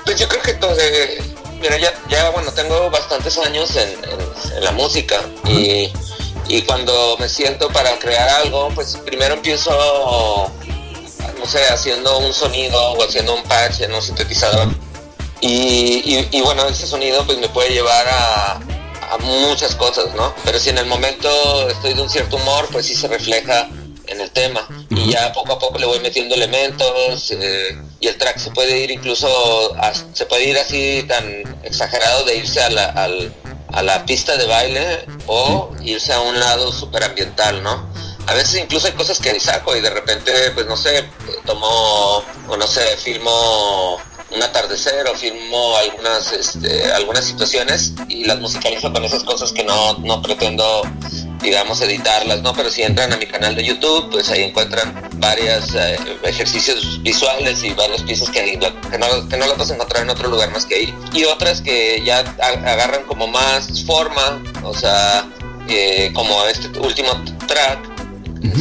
Pues 0.04 0.20
yo 0.20 0.28
creo 0.28 0.42
que 0.42 0.54
todo, 0.56 0.72
eh, 0.76 1.22
mira, 1.62 1.78
ya, 1.78 1.94
ya, 2.10 2.32
bueno, 2.32 2.52
tengo 2.52 2.90
bastantes 2.90 3.38
años 3.38 3.76
en, 3.76 3.90
en- 3.90 4.58
en 4.58 4.64
la 4.64 4.72
música 4.72 5.18
y, 5.48 5.92
Y 6.48 6.64
cuando 6.64 7.16
me 7.20 7.30
siento 7.30 7.70
para 7.70 7.92
crear 8.00 8.28
algo, 8.44 8.70
pues 8.74 8.98
primero 9.06 9.36
empiezo, 9.36 9.72
no 11.42 11.48
sé, 11.48 11.64
haciendo 11.66 12.20
un 12.20 12.34
sonido 12.34 12.80
o 12.94 13.04
haciendo 13.04 13.34
un 13.34 13.44
patch 13.44 13.82
en 13.82 13.94
un 13.94 14.02
sintetizador. 14.02 14.70
Y, 15.42 16.28
y, 16.32 16.42
bueno, 16.42 16.68
ese 16.68 16.86
sonido 16.86 17.26
pues 17.26 17.40
me 17.40 17.50
puede 17.50 17.72
llevar 17.72 18.08
a, 18.08 18.60
a 19.12 19.18
muchas 19.18 19.76
cosas, 19.76 20.14
¿no? 20.14 20.36
Pero 20.46 20.60
si 20.60 20.70
en 20.70 20.78
el 20.78 20.86
momento 20.86 21.68
estoy 21.68 21.96
de 21.96 22.02
un 22.02 22.10
cierto 22.10 22.36
humor, 22.36 22.70
pues 22.72 22.86
sí 22.86 22.94
se 22.94 23.08
refleja 23.08 23.68
en 24.06 24.22
el 24.22 24.30
tema 24.30 24.68
y 24.90 25.12
ya 25.12 25.32
poco 25.34 25.54
a 25.54 25.60
poco 25.60 25.80
le 25.80 25.86
voy 25.86 26.00
metiendo 26.00 26.36
elementos 26.36 27.32
eh, 27.32 27.78
y 28.00 28.08
el 28.08 28.18
track 28.18 28.38
se 28.38 28.52
puede 28.52 28.80
ir 28.80 28.92
incluso 28.92 29.74
se 30.12 30.26
puede 30.26 30.46
ir 30.46 30.58
así 30.58 31.06
tan 31.08 31.26
exagerado 31.64 32.26
de 32.26 32.36
irse 32.36 32.62
a 32.62 32.70
la, 32.70 33.10
a 33.70 33.84
la 33.84 34.06
pista 34.06 34.36
de 34.36 34.48
baile 34.48 35.06
o 35.28 35.72
irse 35.82 36.12
a 36.12 36.20
un 36.20 36.38
lado 36.38 36.74
súper 36.74 37.04
ambiental, 37.06 37.64
¿no? 37.64 37.90
A 38.28 38.34
veces 38.34 38.62
incluso 38.62 38.88
hay 38.88 38.94
cosas 38.94 39.20
que 39.20 39.40
saco 39.40 39.76
y 39.76 39.82
de 39.82 39.90
repente, 39.90 40.32
pues 40.54 40.66
no 40.68 40.78
sé, 40.78 41.10
tomo 41.46 42.24
o 42.48 42.58
no 42.58 42.68
sé, 42.68 42.82
filmo 42.98 44.00
un 44.34 44.42
atardecer 44.42 45.08
o 45.08 45.16
filmo 45.16 45.76
algunas 45.78 46.32
este, 46.32 46.92
algunas 46.94 47.26
situaciones 47.26 47.94
y 48.08 48.24
las 48.26 48.40
musicalizo 48.40 48.92
con 48.92 49.04
esas 49.04 49.24
cosas 49.24 49.52
que 49.52 49.64
no, 49.64 49.98
no 50.00 50.22
pretendo 50.22 50.84
digamos 51.42 51.82
editarlas 51.82 52.42
no 52.42 52.54
pero 52.54 52.70
si 52.70 52.84
entran 52.84 53.12
a 53.12 53.18
mi 53.18 53.26
canal 53.26 53.56
de 53.56 53.66
youtube 53.66 54.10
pues 54.10 54.30
ahí 54.30 54.44
encuentran 54.44 55.10
varios 55.16 55.76
eh, 55.76 55.98
ejercicios 56.24 57.02
visuales 57.04 57.64
y 57.64 57.72
varias 57.72 58.04
piezas 58.04 58.30
que, 58.30 58.58
que, 58.90 58.98
no, 58.98 59.28
que 59.28 59.38
no 59.38 59.48
las 59.48 59.58
vas 59.58 59.72
a 59.72 59.74
encontrar 59.74 60.04
en 60.04 60.10
otro 60.10 60.30
lugar 60.30 60.50
más 60.52 60.66
que 60.66 60.76
ahí. 60.76 60.96
Y 61.14 61.26
otras 61.26 61.62
que 61.62 62.02
ya 62.04 62.20
agarran 62.40 63.04
como 63.04 63.28
más 63.28 63.84
forma 63.86 64.42
o 64.64 64.74
sea 64.74 65.28
eh, 65.68 66.12
como 66.14 66.46
este 66.46 66.80
último 66.80 67.12
track 67.48 67.91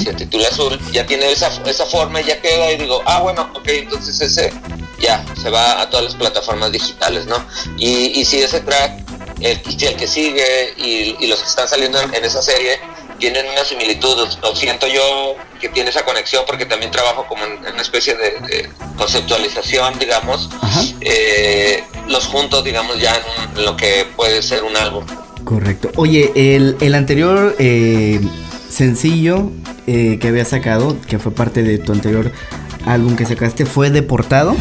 se 0.02 0.12
titula 0.14 0.48
Azul, 0.48 0.78
ya 0.92 1.06
tiene 1.06 1.30
esa, 1.30 1.48
esa 1.66 1.86
forma 1.86 2.20
y 2.20 2.24
ya 2.24 2.40
queda 2.40 2.70
y 2.72 2.76
digo, 2.76 3.02
ah 3.06 3.20
bueno, 3.20 3.50
ok, 3.54 3.68
entonces 3.68 4.20
ese 4.20 4.52
ya 5.00 5.24
se 5.40 5.50
va 5.50 5.80
a 5.80 5.88
todas 5.88 6.04
las 6.04 6.14
plataformas 6.14 6.70
digitales, 6.70 7.26
¿no? 7.26 7.44
Y, 7.78 8.24
si 8.24 8.40
ese 8.40 8.60
track, 8.60 9.00
el, 9.40 9.60
el 9.64 9.96
que 9.96 10.06
sigue 10.06 10.74
y, 10.76 11.26
los 11.26 11.40
que 11.40 11.48
están 11.48 11.68
saliendo 11.68 12.00
en, 12.00 12.24
esa 12.24 12.42
serie 12.42 12.78
tienen 13.18 13.46
una 13.48 13.64
similitud, 13.64 14.28
lo 14.42 14.56
siento 14.56 14.86
yo 14.86 15.36
que 15.60 15.68
tiene 15.68 15.90
esa 15.90 16.04
conexión 16.04 16.44
porque 16.46 16.66
también 16.66 16.90
trabajo 16.90 17.26
como 17.26 17.44
en, 17.44 17.58
una 17.58 17.82
especie 17.82 18.14
de, 18.14 18.68
conceptualización, 18.96 19.98
digamos, 19.98 20.50
eh, 21.00 21.82
los 22.08 22.26
juntos, 22.26 22.62
digamos, 22.64 23.00
ya 23.00 23.14
en, 23.56 23.64
lo 23.64 23.76
que 23.76 24.06
puede 24.16 24.42
ser 24.42 24.62
un 24.62 24.76
álbum. 24.76 25.06
Correcto. 25.44 25.90
Oye, 25.96 26.32
el, 26.34 26.76
el 26.80 26.94
anterior 26.94 27.56
eh, 27.58 28.20
sencillo 28.68 29.50
eh, 29.86 30.18
que 30.18 30.28
había 30.28 30.44
sacado, 30.44 30.96
que 31.06 31.18
fue 31.18 31.32
parte 31.32 31.62
de 31.62 31.78
tu 31.78 31.92
anterior 31.92 32.30
álbum 32.86 33.16
que 33.16 33.26
sacaste, 33.26 33.66
fue 33.66 33.90
Deportado. 33.90 34.56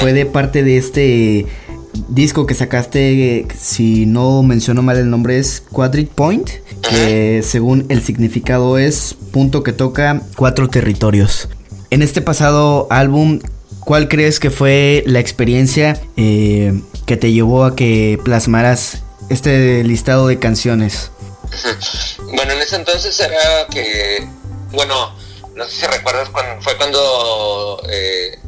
Fue 0.00 0.14
de 0.14 0.24
parte 0.24 0.62
de 0.62 0.78
este 0.78 1.46
disco 2.08 2.46
que 2.46 2.54
sacaste, 2.54 3.46
si 3.54 4.06
no 4.06 4.42
menciono 4.42 4.80
mal 4.80 4.96
el 4.96 5.10
nombre, 5.10 5.38
es 5.38 5.62
Quadrit 5.70 6.08
Point, 6.08 6.48
que 6.88 7.42
según 7.42 7.84
el 7.90 8.02
significado 8.02 8.78
es 8.78 9.14
punto 9.30 9.62
que 9.62 9.74
toca 9.74 10.22
cuatro 10.36 10.70
territorios. 10.70 11.50
En 11.90 12.00
este 12.00 12.22
pasado 12.22 12.86
álbum, 12.88 13.40
¿cuál 13.80 14.08
crees 14.08 14.40
que 14.40 14.48
fue 14.48 15.04
la 15.06 15.20
experiencia 15.20 16.00
eh, 16.16 16.80
que 17.04 17.18
te 17.18 17.32
llevó 17.32 17.64
a 17.64 17.76
que 17.76 18.18
plasmaras 18.24 19.02
este 19.28 19.84
listado 19.84 20.26
de 20.26 20.38
canciones? 20.38 21.10
Bueno, 22.32 22.52
en 22.52 22.62
ese 22.62 22.76
entonces 22.76 23.18
era 23.18 23.66
que, 23.70 24.24
bueno, 24.70 25.12
no 25.56 25.64
sé 25.66 25.80
si 25.80 25.86
recuerdas, 25.86 26.30
cuando, 26.30 26.62
fue 26.62 26.76
cuando 26.76 27.82
eh, 27.90 28.38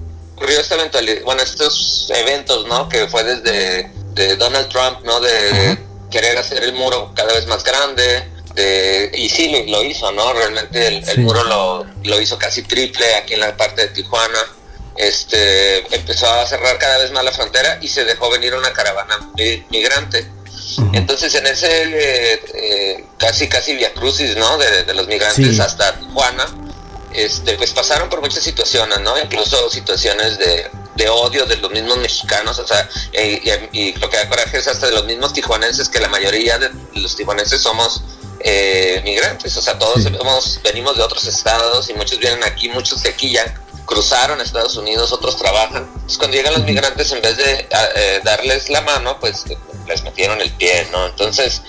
ocurrió 0.43 0.61
esta 0.61 0.75
eventualidad, 0.75 1.23
bueno, 1.23 1.43
estos 1.43 2.11
eventos, 2.17 2.67
¿no? 2.67 2.89
Que 2.89 3.07
fue 3.07 3.23
desde 3.23 3.91
de 4.15 4.37
Donald 4.37 4.69
Trump, 4.69 5.01
¿no? 5.05 5.21
De 5.21 5.79
querer 6.11 6.37
hacer 6.37 6.65
el 6.65 6.73
muro 6.73 7.13
cada 7.15 7.33
vez 7.33 7.47
más 7.47 7.63
grande. 7.63 8.29
De, 8.57 9.11
y 9.15 9.29
sí, 9.29 9.65
lo, 9.69 9.83
hizo, 9.85 10.11
¿no? 10.11 10.33
Realmente 10.33 10.89
el, 10.89 11.21
muro 11.21 11.45
lo, 11.45 11.87
lo, 12.03 12.21
hizo 12.21 12.37
casi 12.39 12.63
triple 12.63 13.15
aquí 13.15 13.35
en 13.35 13.41
la 13.41 13.57
parte 13.57 13.83
de 13.83 13.89
Tijuana. 13.89 14.41
Este, 14.97 15.79
empezó 15.95 16.29
a 16.29 16.45
cerrar 16.47 16.77
cada 16.79 16.99
vez 16.99 17.13
más 17.13 17.25
la 17.25 17.33
frontera 17.33 17.79
y 17.81 17.89
se 17.89 18.05
dejó 18.05 18.29
venir 18.29 18.53
una 18.55 18.73
caravana 18.73 19.31
migrante. 19.71 20.27
Entonces 20.93 21.35
en 21.35 21.47
ese 21.47 21.83
eh, 21.85 22.41
eh, 22.55 23.05
casi 23.17 23.49
casi 23.49 23.77
via 23.77 23.93
crucis, 23.95 24.37
¿no? 24.37 24.59
De, 24.59 24.83
de 24.83 24.95
los 24.95 25.07
migrantes 25.07 25.61
hasta 25.61 25.99
Tijuana, 25.99 26.47
este, 27.15 27.57
pues 27.57 27.73
pasaron 27.73 28.09
por 28.09 28.21
muchas 28.21 28.43
situaciones, 28.43 29.01
¿no? 29.01 29.19
Incluso 29.19 29.71
situaciones 29.71 30.39
de, 30.39 30.71
odio 31.11 31.47
de 31.47 31.57
los 31.57 31.71
mismos 31.71 31.97
mexicanos, 31.99 32.59
o 32.59 32.67
sea, 32.67 32.89
y, 33.13 33.93
lo 33.99 34.09
que 34.09 34.17
da 34.17 34.29
coraje 34.29 34.59
es 34.59 34.69
hasta 34.69 34.87
de 34.87 34.93
los 34.93 35.05
mismos 35.05 35.33
tijuanenses, 35.33 35.89
que 35.89 35.99
la 35.99 36.09
mayoría 36.09 36.59
de 36.59 36.71
los 36.95 37.17
tijuanenses 37.17 37.61
somos 37.61 38.03
eh, 38.39 39.01
migrantes, 39.05 39.57
o 39.57 39.63
sea, 39.63 39.79
todos 39.79 40.05
venimos 40.63 40.97
de 40.97 41.03
otros 41.03 41.27
estados 41.27 41.89
y 41.91 41.95
muchos 41.95 42.19
vienen 42.19 42.45
aquí, 42.45 42.69
muchos 42.69 43.03
de 43.03 43.11
aquí 43.11 43.33
ya 43.33 43.53
cruzaron 43.85 44.41
a 44.41 44.43
Estados 44.43 44.77
Unidos, 44.77 45.13
otros 45.13 45.37
trabajan. 45.37 45.89
Entonces, 45.93 46.19
cuando 46.19 46.37
llegan 46.37 46.55
los 46.55 46.65
migrantes, 46.65 47.11
en 47.13 47.21
vez 47.21 47.37
de 47.37 47.69
eh, 47.97 48.21
darles 48.25 48.71
la 48.71 48.81
mano, 48.83 49.19
pues 49.21 49.45
les 49.93 50.03
metieron 50.03 50.41
el 50.41 50.51
pie, 50.53 50.89
¿no? 50.91 51.07
Entonces, 51.07 51.63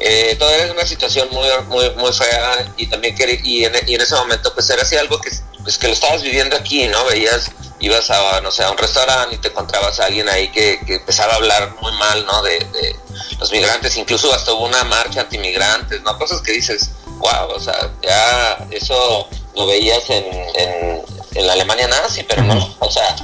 eh, 0.00 0.36
todavía 0.38 0.66
es 0.66 0.70
una 0.70 0.86
situación 0.86 1.28
muy, 1.30 1.48
muy, 1.66 1.90
muy 1.96 2.12
fea 2.12 2.72
y 2.76 2.86
también 2.86 3.14
que, 3.14 3.40
y 3.42 3.64
en, 3.64 3.72
y 3.86 3.94
en 3.94 4.00
ese 4.00 4.14
momento, 4.14 4.52
pues 4.54 4.68
era 4.70 4.82
así 4.82 4.96
algo 4.96 5.20
que, 5.20 5.30
pues, 5.62 5.78
que 5.78 5.88
lo 5.88 5.92
estabas 5.92 6.22
viviendo 6.22 6.56
aquí, 6.56 6.86
¿no? 6.88 7.04
Veías, 7.06 7.50
ibas 7.80 8.10
a, 8.10 8.40
no 8.40 8.50
sé, 8.50 8.64
a 8.64 8.70
un 8.70 8.78
restaurante 8.78 9.36
y 9.36 9.38
te 9.38 9.48
encontrabas 9.48 9.98
a 10.00 10.06
alguien 10.06 10.28
ahí 10.28 10.50
que, 10.50 10.80
que 10.86 10.96
empezaba 10.96 11.34
a 11.34 11.36
hablar 11.36 11.74
muy 11.80 11.92
mal, 11.92 12.26
¿no? 12.26 12.42
De, 12.42 12.58
los 13.38 13.52
migrantes, 13.52 13.96
incluso 13.96 14.32
hasta 14.34 14.52
hubo 14.52 14.66
una 14.66 14.82
marcha 14.84 15.20
antimigrantes, 15.20 16.02
¿no? 16.02 16.18
Cosas 16.18 16.40
que 16.42 16.52
dices, 16.52 16.90
wow, 17.18 17.48
o 17.54 17.60
sea, 17.60 17.90
ya 18.02 18.66
eso 18.70 19.28
lo 19.54 19.66
veías 19.66 20.10
en, 20.10 20.24
en, 20.24 21.02
en 21.34 21.46
la 21.46 21.52
Alemania 21.52 21.86
nazi, 21.86 22.24
pero 22.24 22.42
no, 22.42 22.76
o 22.80 22.90
sea, 22.90 23.14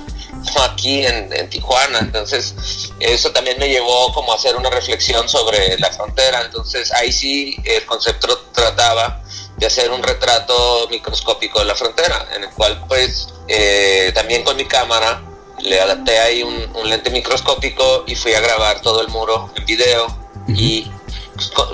aquí 0.62 1.04
en, 1.06 1.48
Tijuana. 1.50 1.98
Entonces, 2.00 2.54
eso 3.00 3.30
también 3.32 3.58
me 3.58 3.68
llevó 3.68 4.12
como 4.12 4.32
a 4.32 4.36
hacer 4.36 4.56
una 4.56 4.70
reflexión 4.70 5.28
sobre 5.28 5.78
la 5.78 5.90
frontera. 5.90 6.42
Entonces, 6.42 6.92
ahí 6.92 7.12
sí 7.12 7.56
el 7.64 7.84
concepto 7.86 8.38
trataba 8.52 9.22
de 9.56 9.66
hacer 9.66 9.90
un 9.90 10.02
retrato 10.02 10.88
microscópico 10.90 11.60
de 11.60 11.66
la 11.66 11.74
frontera, 11.74 12.28
en 12.34 12.44
el 12.44 12.50
cual 12.50 12.84
pues 12.88 13.28
eh, 13.48 14.10
también 14.14 14.42
con 14.42 14.56
mi 14.56 14.64
cámara 14.64 15.22
le 15.60 15.80
adapté 15.80 16.18
ahí 16.18 16.42
un, 16.42 16.88
lente 16.88 17.10
microscópico 17.10 18.04
y 18.06 18.14
fui 18.16 18.34
a 18.34 18.40
grabar 18.40 18.80
todo 18.80 19.00
el 19.00 19.08
muro 19.08 19.50
en 19.54 19.64
video 19.64 20.06
y 20.48 20.90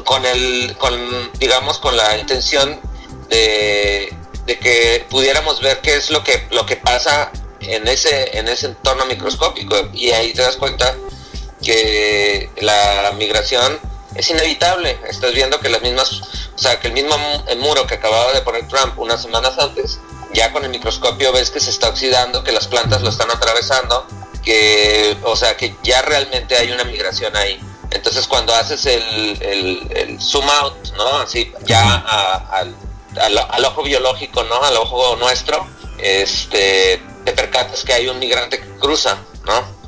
con, 0.05 0.25
el, 0.25 0.77
con, 0.79 1.33
digamos, 1.39 1.79
con 1.79 1.97
la 1.97 2.17
intención 2.19 2.81
de, 3.29 4.15
de, 4.47 4.59
que 4.59 5.07
pudiéramos 5.11 5.61
ver 5.61 5.81
qué 5.81 5.97
es 5.97 6.11
lo 6.11 6.23
que, 6.23 6.47
lo 6.51 6.67
que 6.67 6.77
pasa 6.77 7.33
en 7.61 7.87
ese, 7.89 8.39
en 8.39 8.49
ese 8.49 8.67
entorno 8.67 9.07
microscópico. 9.07 9.77
Y 9.93 10.11
ahí 10.11 10.33
te 10.33 10.43
das 10.43 10.57
cuenta 10.57 10.95
que 11.63 12.51
la 12.61 13.13
migración 13.17 13.79
es 14.15 14.31
inevitable. 14.31 14.99
Estás 15.09 15.33
viendo 15.33 15.61
que 15.61 15.69
las 15.69 15.83
mismas, 15.83 16.13
o 16.55 16.59
sea, 16.59 16.81
que 16.81 16.89
el 16.89 16.95
mismo 16.95 17.17
muro 17.59 17.87
que 17.87 17.95
acababa 17.95 18.33
de 18.33 18.41
poner 18.43 18.67
Trump 18.69 18.99
unas 18.99 19.23
semanas 19.23 19.59
antes, 19.59 19.99
ya 20.33 20.53
con 20.53 20.65
el 20.65 20.71
microscopio 20.71 21.33
ves 21.33 21.51
que 21.51 21.61
se 21.61 21.71
está 21.71 21.89
oxidando, 21.89 22.45
que 22.45 22.53
las 22.53 22.67
plantas 22.67 23.03
lo 23.03 23.11
están 23.11 23.31
atravesando, 23.31 24.07
que, 24.45 25.17
o 25.23 25.37
sea, 25.37 25.57
que 25.57 25.75
ya 25.83 26.03
realmente 26.03 26.57
hay 26.57 26.71
una 26.73 26.85
migración 26.85 27.37
ahí. 27.37 27.61
Entonces 27.91 28.27
cuando 28.27 28.55
haces 28.55 28.87
el, 28.87 30.19
zoom 30.21 30.49
out, 30.49 30.93
¿no? 30.97 31.19
Así 31.19 31.53
ya 31.65 31.97
al, 32.51 32.75
al, 33.17 33.65
ojo 33.65 33.83
biológico, 33.83 34.45
¿no? 34.45 34.63
Al 34.63 34.77
ojo 34.77 35.17
nuestro, 35.17 35.67
este, 35.99 37.03
te 37.25 37.33
percatas 37.33 37.85
que 37.85 37.93
hay 37.93 38.09
un 38.09 38.19
migrante 38.19 38.59
que 38.59 38.69
cruza, 38.79 39.19
¿no? 39.47 39.81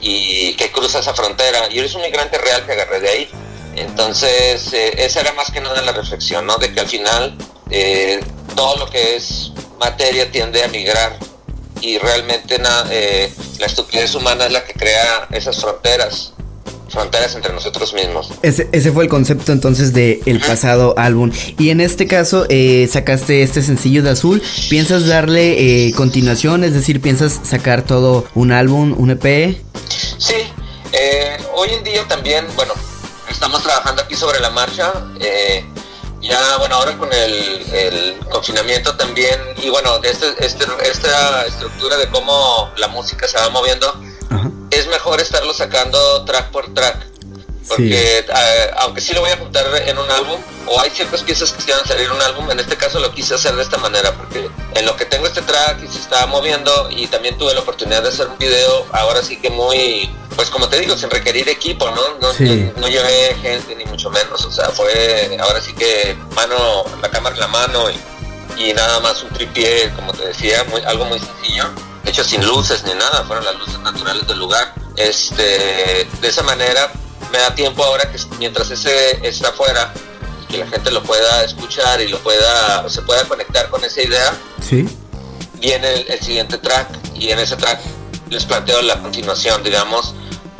Y 0.00 0.54
que 0.54 0.70
cruza 0.70 1.00
esa 1.00 1.14
frontera. 1.14 1.68
Y 1.70 1.78
eres 1.78 1.94
un 1.94 2.02
migrante 2.02 2.38
real 2.38 2.64
que 2.64 2.72
agarré 2.72 3.00
de 3.00 3.08
ahí. 3.08 3.30
Entonces, 3.74 4.72
eh, 4.72 4.94
esa 5.04 5.20
era 5.20 5.32
más 5.32 5.50
que 5.50 5.60
nada 5.60 5.80
la 5.82 5.92
reflexión, 5.92 6.46
¿no? 6.46 6.56
De 6.58 6.72
que 6.72 6.80
al 6.80 6.88
final 6.88 7.36
eh, 7.70 8.20
todo 8.54 8.76
lo 8.76 8.90
que 8.90 9.16
es 9.16 9.52
materia 9.78 10.30
tiende 10.30 10.64
a 10.64 10.68
migrar 10.68 11.16
y 11.80 11.98
realmente 11.98 12.60
eh, 12.90 13.32
la 13.58 13.66
estupidez 13.66 14.14
humana 14.14 14.46
es 14.46 14.52
la 14.52 14.64
que 14.64 14.72
crea 14.72 15.28
esas 15.30 15.60
fronteras 15.60 16.32
fronteras 16.88 17.34
entre 17.34 17.52
nosotros 17.52 17.92
mismos. 17.92 18.30
Ese, 18.42 18.68
ese 18.72 18.92
fue 18.92 19.04
el 19.04 19.10
concepto 19.10 19.52
entonces 19.52 19.92
del 19.92 20.20
el 20.26 20.40
pasado 20.40 20.94
álbum. 20.96 21.30
Y 21.58 21.70
en 21.70 21.80
este 21.80 22.06
caso 22.06 22.46
eh, 22.48 22.88
sacaste 22.90 23.42
este 23.42 23.62
sencillo 23.62 24.02
de 24.02 24.10
azul. 24.10 24.42
¿Piensas 24.68 25.06
darle 25.06 25.86
eh, 25.86 25.92
continuación? 25.92 26.64
Es 26.64 26.74
decir, 26.74 27.00
¿piensas 27.00 27.40
sacar 27.44 27.82
todo 27.82 28.26
un 28.34 28.52
álbum, 28.52 28.94
un 28.96 29.10
EP? 29.10 29.56
Sí, 30.18 30.34
eh, 30.92 31.36
hoy 31.54 31.70
en 31.70 31.84
día 31.84 32.06
también, 32.08 32.46
bueno, 32.56 32.72
estamos 33.30 33.62
trabajando 33.62 34.02
aquí 34.02 34.14
sobre 34.14 34.40
la 34.40 34.50
marcha. 34.50 34.92
ya, 36.20 36.56
bueno, 36.58 36.76
ahora 36.76 36.96
con 36.96 37.10
el, 37.12 38.16
confinamiento 38.30 38.96
también, 38.96 39.38
y 39.62 39.68
bueno, 39.68 40.00
este, 40.02 40.26
este, 40.44 40.64
esta 40.90 41.46
estructura 41.46 41.96
de 41.96 42.08
cómo 42.08 42.70
la 42.76 42.88
música 42.88 43.26
se 43.26 43.38
va 43.38 43.48
moviendo, 43.50 44.00
es 44.78 44.86
mejor 44.88 45.20
estarlo 45.20 45.52
sacando 45.52 46.24
track 46.24 46.50
por 46.50 46.72
track. 46.72 47.06
Porque 47.68 48.20
eh, 48.20 48.70
aunque 48.78 49.02
sí 49.02 49.12
lo 49.12 49.20
voy 49.20 49.30
a 49.30 49.36
juntar 49.36 49.66
en 49.86 49.98
un 49.98 50.10
álbum, 50.10 50.40
o 50.66 50.80
hay 50.80 50.88
ciertas 50.88 51.22
piezas 51.22 51.52
que 51.52 51.64
quieran 51.64 51.84
salir 51.86 52.06
en 52.06 52.12
un 52.12 52.22
álbum, 52.22 52.50
en 52.50 52.58
este 52.58 52.76
caso 52.76 52.98
lo 52.98 53.12
quise 53.12 53.34
hacer 53.34 53.54
de 53.56 53.62
esta 53.62 53.76
manera, 53.76 54.14
porque 54.14 54.48
en 54.74 54.86
lo 54.86 54.96
que 54.96 55.04
tengo 55.04 55.26
este 55.26 55.42
track 55.42 55.82
y 55.84 55.88
se 55.88 55.98
está 55.98 56.24
moviendo 56.26 56.88
y 56.90 57.06
también 57.08 57.36
tuve 57.36 57.52
la 57.52 57.60
oportunidad 57.60 58.02
de 58.02 58.08
hacer 58.08 58.26
un 58.26 58.38
video, 58.38 58.86
ahora 58.92 59.22
sí 59.22 59.38
que 59.38 59.50
muy, 59.50 60.10
pues 60.34 60.48
como 60.48 60.68
te 60.70 60.78
digo, 60.80 60.96
sin 60.96 61.10
requerir 61.10 61.46
equipo, 61.50 61.90
¿no? 61.90 62.18
No, 62.20 62.32
no, 62.76 62.88
llevé 62.88 63.36
gente 63.42 63.76
ni 63.76 63.84
mucho 63.84 64.08
menos, 64.08 64.42
o 64.46 64.50
sea, 64.50 64.70
fue 64.70 65.36
ahora 65.38 65.60
sí 65.60 65.74
que 65.74 66.16
mano, 66.34 66.84
la 67.02 67.10
cámara 67.10 67.34
en 67.34 67.40
la 67.40 67.48
mano 67.48 67.90
y, 67.90 68.62
y 68.62 68.72
nada 68.72 68.98
más 69.00 69.22
un 69.22 69.28
tripié, 69.28 69.92
como 69.94 70.14
te 70.14 70.28
decía, 70.28 70.64
muy, 70.64 70.80
algo 70.86 71.04
muy 71.04 71.18
sencillo 71.18 71.70
hecho 72.08 72.24
sin 72.24 72.44
luces 72.44 72.82
ni 72.84 72.94
nada, 72.94 73.24
fueron 73.24 73.44
las 73.44 73.56
luces 73.56 73.78
naturales 73.80 74.26
del 74.26 74.38
lugar. 74.38 74.74
Este, 74.96 76.06
de 76.20 76.28
esa 76.28 76.42
manera 76.42 76.90
me 77.30 77.38
da 77.38 77.54
tiempo 77.54 77.84
ahora 77.84 78.10
que 78.10 78.18
mientras 78.38 78.70
ese 78.70 79.26
está 79.26 79.48
afuera, 79.48 79.92
que 80.48 80.58
la 80.58 80.66
gente 80.66 80.90
lo 80.90 81.02
pueda 81.02 81.44
escuchar 81.44 82.00
y 82.00 82.08
lo 82.08 82.18
pueda, 82.20 82.88
se 82.88 83.02
pueda 83.02 83.24
conectar 83.24 83.68
con 83.68 83.84
esa 83.84 84.02
idea, 84.02 84.34
¿Sí? 84.66 84.88
viene 85.60 86.06
el, 86.08 86.20
siguiente 86.20 86.58
track 86.58 86.88
y 87.14 87.30
en 87.30 87.38
ese 87.38 87.56
track 87.56 87.80
les 88.30 88.44
planteo 88.44 88.80
la 88.82 89.00
continuación, 89.00 89.62
digamos, 89.62 90.14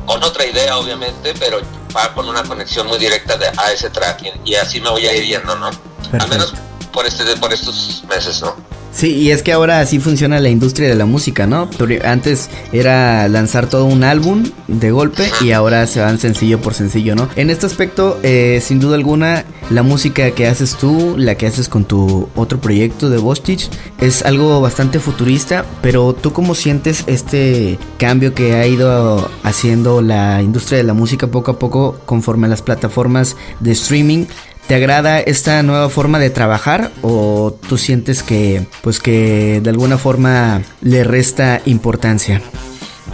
con 0.07 0.23
otra 0.23 0.47
idea 0.47 0.77
obviamente, 0.77 1.35
pero 1.39 1.61
va 1.97 2.13
con 2.15 2.29
una 2.29 2.43
conexión 2.43 2.87
muy 2.87 2.99
directa 2.99 3.37
de, 3.37 3.51
a 3.57 3.73
ese 3.73 3.91
track 3.91 4.23
y, 4.45 4.55
así 4.55 4.81
me 4.81 4.91
voy 4.91 5.07
a 5.07 5.15
ir 5.15 5.25
yendo, 5.25 5.57
¿no? 5.57 5.71
Al 6.19 6.29
menos 6.29 6.53
por, 6.93 7.07
este, 7.07 7.25
por 7.37 7.53
estos 7.53 8.05
meses, 8.09 8.41
¿no? 8.43 8.57
Sí, 8.93 9.15
y 9.15 9.31
es 9.31 9.43
que 9.43 9.53
ahora 9.53 9.81
así 9.81 10.01
funciona 10.01 10.41
la 10.41 10.49
industria 10.49 10.89
de 10.89 10.95
la 10.95 11.07
música, 11.07 11.47
¿no? 11.47 11.69
Antes 12.05 12.51
era 12.73 13.29
lanzar 13.29 13.69
todo 13.69 13.85
un 13.85 14.03
álbum 14.03 14.45
de 14.67 14.91
golpe 14.91 15.31
y 15.41 15.53
ahora 15.53 15.87
se 15.87 16.01
van 16.01 16.19
sencillo 16.19 16.61
por 16.61 16.75
sencillo, 16.75 17.15
¿no? 17.15 17.29
En 17.37 17.51
este 17.51 17.67
aspecto, 17.67 18.19
eh, 18.23 18.61
sin 18.63 18.81
duda 18.81 18.97
alguna, 18.97 19.45
la 19.71 19.83
música 19.83 20.31
que 20.33 20.47
haces 20.47 20.75
tú, 20.75 21.15
la 21.17 21.37
que 21.37 21.47
haces 21.47 21.69
con 21.69 21.85
tu 21.85 22.29
otro 22.35 22.61
proyecto 22.61 23.11
de 23.11 23.19
Bostich, 23.19 23.69
es 24.01 24.25
algo 24.25 24.61
bastante 24.61 24.99
futurista, 24.99 25.65
pero 25.83 26.15
tú 26.15 26.33
cómo 26.33 26.55
sientes 26.55 27.05
este 27.07 27.79
cambio 27.99 28.35
que 28.35 28.55
ha 28.55 28.67
ido 28.67 29.31
haciendo 29.43 30.03
la 30.03 30.43
industria 30.43 30.79
de 30.79 30.85
la 30.85 30.95
música 30.95 31.29
poco 31.29 31.53
a 31.53 31.59
poco 31.59 32.01
conforme 32.05 32.47
a 32.47 32.51
las 32.51 32.63
plataformas 32.63 33.37
de 33.61 33.73
streaming 33.73 34.27
¿Te 34.69 34.75
agrada 34.75 35.19
esta 35.19 35.63
nueva 35.63 35.89
forma 35.89 36.19
de 36.19 36.29
trabajar 36.29 36.91
o 37.01 37.59
tú 37.71 37.79
sientes 37.79 38.23
que 38.23 38.67
pues 38.83 39.01
que 39.01 39.61
de 39.63 39.71
alguna 39.71 39.97
forma 39.97 40.61
le 40.83 41.05
resta 41.05 41.63
importancia? 41.65 42.43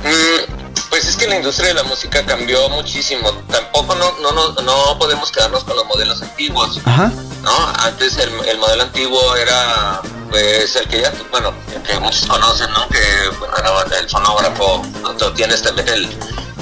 Mm, 0.03 0.91
pues 0.91 1.07
es 1.07 1.17
que 1.17 1.29
la 1.29 1.37
industria 1.37 1.69
de 1.69 1.75
la 1.75 1.85
música 1.85 2.27
cambió 2.27 2.69
muchísimo. 2.71 3.31
Tampoco 3.49 3.95
no, 3.95 4.19
no, 4.19 4.63
no, 4.63 4.99
podemos 4.99 5.31
quedarnos 5.31 5.63
con 5.63 5.77
los 5.77 5.87
modelos 5.87 6.21
antiguos. 6.23 6.81
Ajá. 6.87 7.13
¿no? 7.45 7.73
Antes 7.79 8.19
el, 8.19 8.31
el 8.49 8.59
modelo 8.59 8.83
antiguo 8.83 9.37
era 9.37 10.01
pues 10.31 10.75
el 10.75 10.89
que 10.89 11.03
ya, 11.03 11.13
bueno, 11.31 11.55
el 11.73 11.83
que 11.83 12.01
muchos 12.01 12.27
conocen, 12.27 12.69
¿no? 12.73 12.89
Que 12.89 12.99
bueno, 13.39 13.81
el 13.97 14.09
fonógrafo, 14.11 14.83
¿no? 15.03 15.33
tienes 15.35 15.63
también 15.63 15.87
el, 15.87 16.09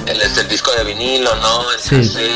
el, 0.05 0.21
este, 0.21 0.43
el, 0.43 0.49
disco 0.49 0.71
de 0.73 0.85
vinilo, 0.85 1.35
¿no? 1.37 1.73
El 1.73 1.81
sí 1.81 2.29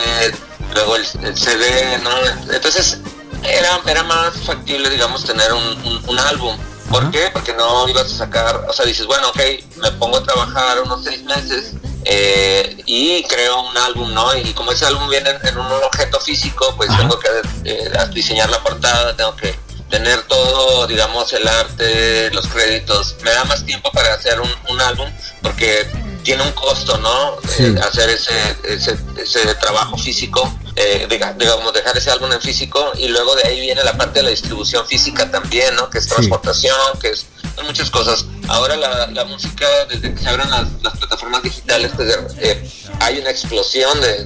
luego 0.77 0.97
el, 0.97 1.37
CD, 1.37 1.99
¿no? 2.03 2.11
Entonces 2.53 2.99
era, 3.43 3.81
era 3.87 4.03
más 4.05 4.35
factible, 4.45 4.91
digamos, 4.91 5.25
tener 5.25 5.53
un, 5.53 6.19
álbum. 6.19 6.57
¿Por 6.91 7.11
qué? 7.11 7.31
Porque 7.33 7.53
no 7.55 7.89
ibas 7.89 8.13
a 8.13 8.17
sacar, 8.17 8.65
o 8.69 8.73
sea, 8.73 8.85
dices, 8.87 9.07
bueno, 9.07 9.29
ok, 9.29 9.41
me 9.77 9.91
pongo 9.93 10.19
a 10.19 10.23
trabajar 10.23 10.81
unos 10.83 11.03
seis 11.03 11.23
meses 11.25 11.73
eh, 12.05 12.77
y 12.87 13.25
creo 13.25 13.61
un 13.63 13.77
álbum, 13.77 14.15
¿no? 14.15 14.37
Y 14.37 14.53
como 14.53 14.71
ese 14.71 14.87
álbum 14.87 15.09
viene 15.09 15.31
en, 15.43 15.59
un 15.59 15.67
objeto 15.67 16.21
físico, 16.21 16.75
pues 16.77 16.89
tengo 16.97 17.19
que 17.19 17.29
eh, 17.65 17.91
diseñar 18.13 18.51
la 18.51 18.63
portada, 18.63 19.17
tengo 19.17 19.35
que 19.35 19.59
tener 19.91 20.23
todo, 20.23 20.87
digamos, 20.87 21.33
el 21.33 21.47
arte, 21.49 22.31
los 22.31 22.47
créditos. 22.47 23.17
Me 23.23 23.33
da 23.33 23.45
más 23.45 23.65
tiempo 23.65 23.91
para 23.93 24.15
hacer 24.15 24.41
un, 24.41 24.51
un 24.69 24.81
álbum 24.81 25.11
porque 25.43 25.87
tiene 26.27 26.43
un 26.43 26.53
costo, 26.53 26.99
¿no? 26.99 27.37
Eh, 27.61 27.77
hacer 27.81 28.11
ese, 28.11 28.33
ese, 28.65 28.99
ese, 29.17 29.55
trabajo 29.55 29.97
físico, 29.97 30.53
eh, 30.77 31.09
digamos, 31.09 31.73
dejar 31.73 31.97
ese 31.97 32.11
álbum 32.11 32.31
en 32.33 32.41
físico 32.41 32.93
y 32.99 33.09
luego 33.09 33.35
de 33.35 33.49
ahí 33.49 33.61
viene 33.61 33.83
la 33.83 33.97
parte 33.97 34.19
de 34.19 34.25
la 34.25 34.31
distribución 34.31 34.87
física 34.87 35.31
también, 35.31 35.75
¿no? 35.75 35.89
Que 35.89 35.99
es 35.99 36.07
transportación, 36.07 36.77
que 37.01 37.09
es 37.09 37.27
muchas 37.65 37.91
cosas. 37.91 38.27
Ahora 38.49 38.77
la, 38.77 39.07
la, 39.07 39.25
música, 39.25 39.67
desde 39.89 40.13
que 40.13 40.21
se 40.21 40.29
abren 40.29 40.51
las, 40.51 40.69
las 40.83 40.97
plataformas 40.99 41.43
digitales, 41.43 41.93
pues, 41.97 42.15
eh, 42.39 42.71
hay 43.01 43.19
una 43.19 43.31
explosión 43.31 43.99
de, 44.03 44.25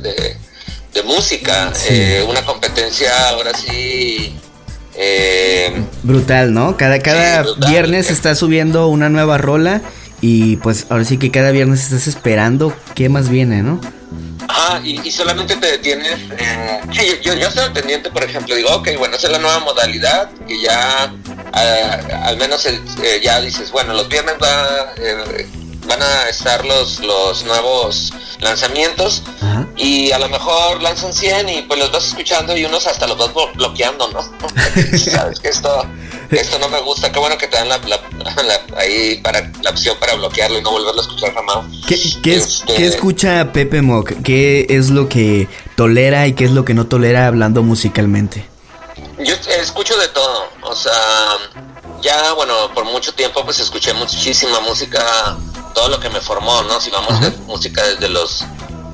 de, 0.93 1.03
música, 1.05 1.73
una 2.29 2.45
competencia 2.45 3.31
ahora 3.31 3.53
sí 3.55 4.37
brutal, 6.03 6.53
¿no? 6.53 6.77
Cada, 6.77 6.99
cada 6.99 7.45
viernes 7.69 8.11
está 8.11 8.35
subiendo 8.35 8.89
una 8.89 9.09
nueva 9.09 9.39
rola 9.39 9.83
y 10.21 10.57
pues 10.57 10.87
ahora 10.91 11.05
sí 11.05 11.17
que 11.17 11.31
cada 11.31 11.53
viernes 11.53 11.85
estás 11.85 12.09
esperando 12.09 12.77
qué 12.95 13.09
más 13.09 13.29
viene, 13.29 13.63
¿no? 13.63 13.81
Ah, 14.53 14.81
y, 14.83 15.11
solamente 15.11 15.57
te 15.57 15.67
detienes. 15.73 16.19
sí, 16.93 17.19
yo, 17.23 17.35
yo 17.35 17.49
estoy 17.49 17.71
pendiente, 17.71 18.11
por 18.11 18.25
ejemplo, 18.25 18.55
digo, 18.55 18.71
ok, 18.71 18.89
bueno, 18.99 19.17
esa 19.17 19.29
es 19.29 19.33
la 19.33 19.39
nueva 19.39 19.61
modalidad, 19.61 20.31
que 20.47 20.61
ya 20.61 21.13
ah, 21.53 21.97
al 22.25 22.37
menos 22.37 22.67
eh, 22.67 23.21
ya 23.23 23.41
dices, 23.41 23.71
bueno, 23.71 23.95
los 23.95 24.09
viernes 24.09 24.37
va, 24.43 24.93
eh, 24.97 25.47
van 25.87 26.03
a 26.03 26.29
estar 26.29 26.65
los, 26.65 27.01
los 27.01 27.45
nuevos 27.45 28.13
lanzamientos 28.41 29.23
y 29.77 30.11
a 30.13 30.19
lo 30.19 30.29
mejor 30.29 30.83
lanzan 30.83 31.13
100 31.13 31.49
y 31.49 31.63
pues 31.63 31.79
los 31.79 31.93
vas 31.93 32.07
escuchando 32.07 32.57
y 32.57 32.65
unos 32.65 32.87
hasta 32.87 33.07
los 33.07 33.19
vas 33.19 33.31
bloqueando, 33.55 34.09
¿no? 34.09 34.23
Sabes 34.99 35.41
que 35.41 35.49
esto 35.49 35.85
esto 36.31 36.59
no 36.59 36.69
me 36.69 36.81
gusta, 36.81 37.11
qué 37.11 37.19
bueno 37.19 37.37
que 37.37 37.49
te 37.49 37.57
dan 37.57 37.69
la, 37.69 37.79
ahí 38.77 39.19
para 39.23 39.51
la 39.62 39.71
opción 39.71 39.97
para 39.99 40.14
bloquearlo 40.14 40.59
y 40.59 40.62
no 40.62 40.71
volverlo 40.71 41.01
a 41.01 41.05
escuchar 41.05 41.35
jamás. 41.35 41.59
¿Qué, 41.88 41.99
qué, 42.23 42.37
este, 42.37 42.87
escucha 42.87 43.53
Pepe 43.53 43.83
Mock? 43.83 44.12
¿Qué 44.23 44.66
es 44.69 44.90
lo 44.90 45.09
que 45.09 45.49
tolera 45.77 46.27
y 46.27 46.35
qué 46.35 46.45
es 46.45 46.53
lo 46.53 46.64
que 46.64 46.75
no 46.75 46.87
tolera 46.87 47.27
hablando 47.27 47.62
musicalmente? 47.62 48.47
Yo 49.19 49.35
escucho 49.61 49.97
de 49.99 50.09
todo, 50.09 50.49
o 50.62 50.75
sea, 50.75 50.93
ya 52.01 52.33
bueno, 52.33 52.55
por 52.75 52.85
mucho 52.85 53.12
tiempo 53.12 53.45
pues 53.45 53.61
escuché 53.61 53.93
muchísima 53.93 54.61
música, 54.61 55.37
todo 55.75 55.88
lo 55.88 56.01
que 56.01 56.09
me 56.09 56.21
formó, 56.21 56.62
¿no? 56.62 56.81
Si 56.81 56.90
vamos 56.90 57.21
de 57.21 57.31
música 57.47 57.83
desde 57.87 58.09
los 58.09 58.45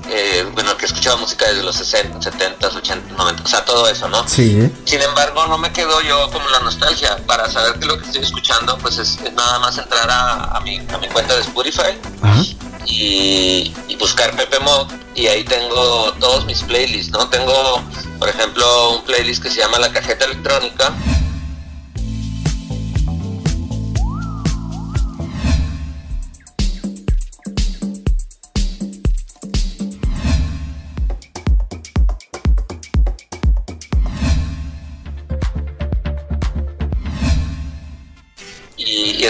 eh, 0.08 0.46
bueno, 0.52 0.76
que 0.76 0.86
escuchaba 0.86 1.16
música 1.16 1.46
desde 1.46 1.62
los 1.62 1.76
60, 1.76 2.20
70, 2.22 2.68
80, 2.68 3.14
90, 3.14 3.42
o 3.42 3.46
sea, 3.46 3.64
todo 3.64 3.88
eso, 3.88 4.08
¿no? 4.08 4.26
Sí. 4.28 4.70
Sin 4.84 5.02
embargo, 5.02 5.46
no 5.46 5.58
me 5.58 5.72
quedo 5.72 6.00
yo 6.02 6.30
como 6.30 6.48
la 6.50 6.60
nostalgia. 6.60 7.16
Para 7.26 7.50
saber 7.50 7.74
qué 7.74 7.80
es 7.80 7.86
lo 7.86 7.98
que 7.98 8.06
estoy 8.06 8.22
escuchando, 8.22 8.76
pues 8.78 8.98
es, 8.98 9.18
es 9.24 9.32
nada 9.32 9.58
más 9.58 9.76
entrar 9.78 10.08
a, 10.10 10.56
a, 10.56 10.60
mi, 10.60 10.78
a 10.78 10.98
mi 10.98 11.08
cuenta 11.08 11.34
de 11.34 11.40
Spotify 11.42 11.98
Ajá. 12.22 12.42
y, 12.86 13.74
y 13.88 13.96
buscar 13.96 14.34
Pepe 14.36 14.58
Mod 14.60 14.90
y 15.14 15.26
ahí 15.28 15.44
tengo 15.44 16.12
todos 16.20 16.44
mis 16.44 16.62
playlists, 16.62 17.10
¿no? 17.12 17.28
Tengo, 17.28 17.82
por 18.18 18.28
ejemplo, 18.28 18.92
un 18.96 19.04
playlist 19.04 19.42
que 19.42 19.50
se 19.50 19.60
llama 19.60 19.78
La 19.78 19.90
Cajeta 19.92 20.26
Electrónica. 20.26 20.92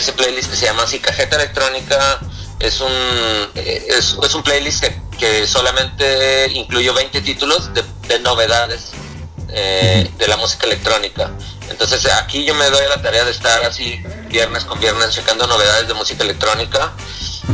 Ese 0.06 0.12
playlist 0.12 0.50
que 0.50 0.56
se 0.56 0.66
llama 0.66 0.84
así 0.84 1.00
Cajeta 1.00 1.34
Electrónica 1.34 2.20
es 2.60 2.80
un, 2.80 2.92
eh, 3.56 3.86
es, 3.88 4.16
es 4.22 4.34
un 4.36 4.42
playlist 4.44 4.84
que, 4.84 5.00
que, 5.18 5.48
solamente 5.48 6.48
incluyo 6.52 6.94
20 6.94 7.22
títulos 7.22 7.74
de, 7.74 7.82
de 8.06 8.20
novedades 8.20 8.92
eh, 9.48 10.08
de 10.16 10.28
la 10.28 10.36
música 10.36 10.66
electrónica. 10.66 11.32
Entonces 11.70 12.06
aquí 12.06 12.44
yo 12.44 12.54
me 12.54 12.70
doy 12.70 12.86
la 12.88 13.02
tarea 13.02 13.24
de 13.24 13.32
estar 13.32 13.64
así 13.64 14.00
viernes 14.28 14.64
con 14.64 14.78
viernes 14.78 15.10
checando 15.10 15.44
novedades 15.48 15.88
de 15.88 15.94
música 15.94 16.22
electrónica 16.22 16.92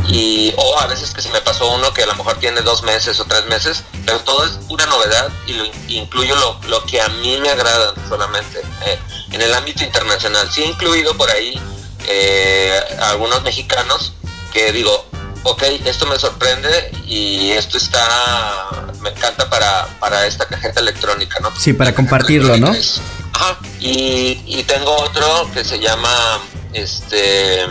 y 0.07 0.53
o 0.55 0.77
a 0.77 0.85
veces 0.85 1.09
que 1.09 1.23
se 1.23 1.29
me 1.29 1.41
pasó 1.41 1.71
uno 1.71 1.91
que 1.91 2.03
a 2.03 2.05
lo 2.05 2.13
mejor 2.13 2.37
tiene 2.37 2.61
dos 2.61 2.83
meses 2.83 3.19
o 3.19 3.25
tres 3.25 3.47
meses, 3.47 3.83
pero 4.05 4.19
todo 4.19 4.45
es 4.45 4.51
pura 4.67 4.85
novedad 4.85 5.27
y 5.47 5.53
lo 5.53 5.65
incluyo 5.87 6.35
lo, 6.35 6.59
lo 6.67 6.85
que 6.85 7.01
a 7.01 7.09
mí 7.09 7.35
me 7.41 7.49
agrada 7.49 7.95
solamente. 8.07 8.61
Eh, 8.85 8.99
en 9.31 9.41
el 9.41 9.51
ámbito 9.55 9.83
internacional, 9.83 10.47
sí 10.51 10.61
he 10.61 10.67
incluido 10.67 11.17
por 11.17 11.31
ahí 11.31 11.59
eh, 12.07 12.79
algunos 12.99 13.43
mexicanos 13.43 14.13
que 14.51 14.71
digo, 14.71 15.05
ok, 15.43 15.63
esto 15.85 16.05
me 16.05 16.17
sorprende 16.17 16.91
y 17.05 17.51
esto 17.51 17.77
está, 17.77 18.69
me 19.01 19.09
encanta 19.09 19.49
para, 19.49 19.87
para 19.99 20.25
esta 20.25 20.45
cajeta 20.45 20.79
electrónica, 20.79 21.39
¿no? 21.39 21.51
Sí, 21.57 21.73
para 21.73 21.93
compartirlo, 21.93 22.57
¿no? 22.57 22.71
Ajá, 23.33 23.57
y, 23.79 24.41
y, 24.45 24.63
tengo 24.63 24.95
otro 24.95 25.49
que 25.53 25.63
se 25.63 25.79
llama, 25.79 26.39
este, 26.71 27.65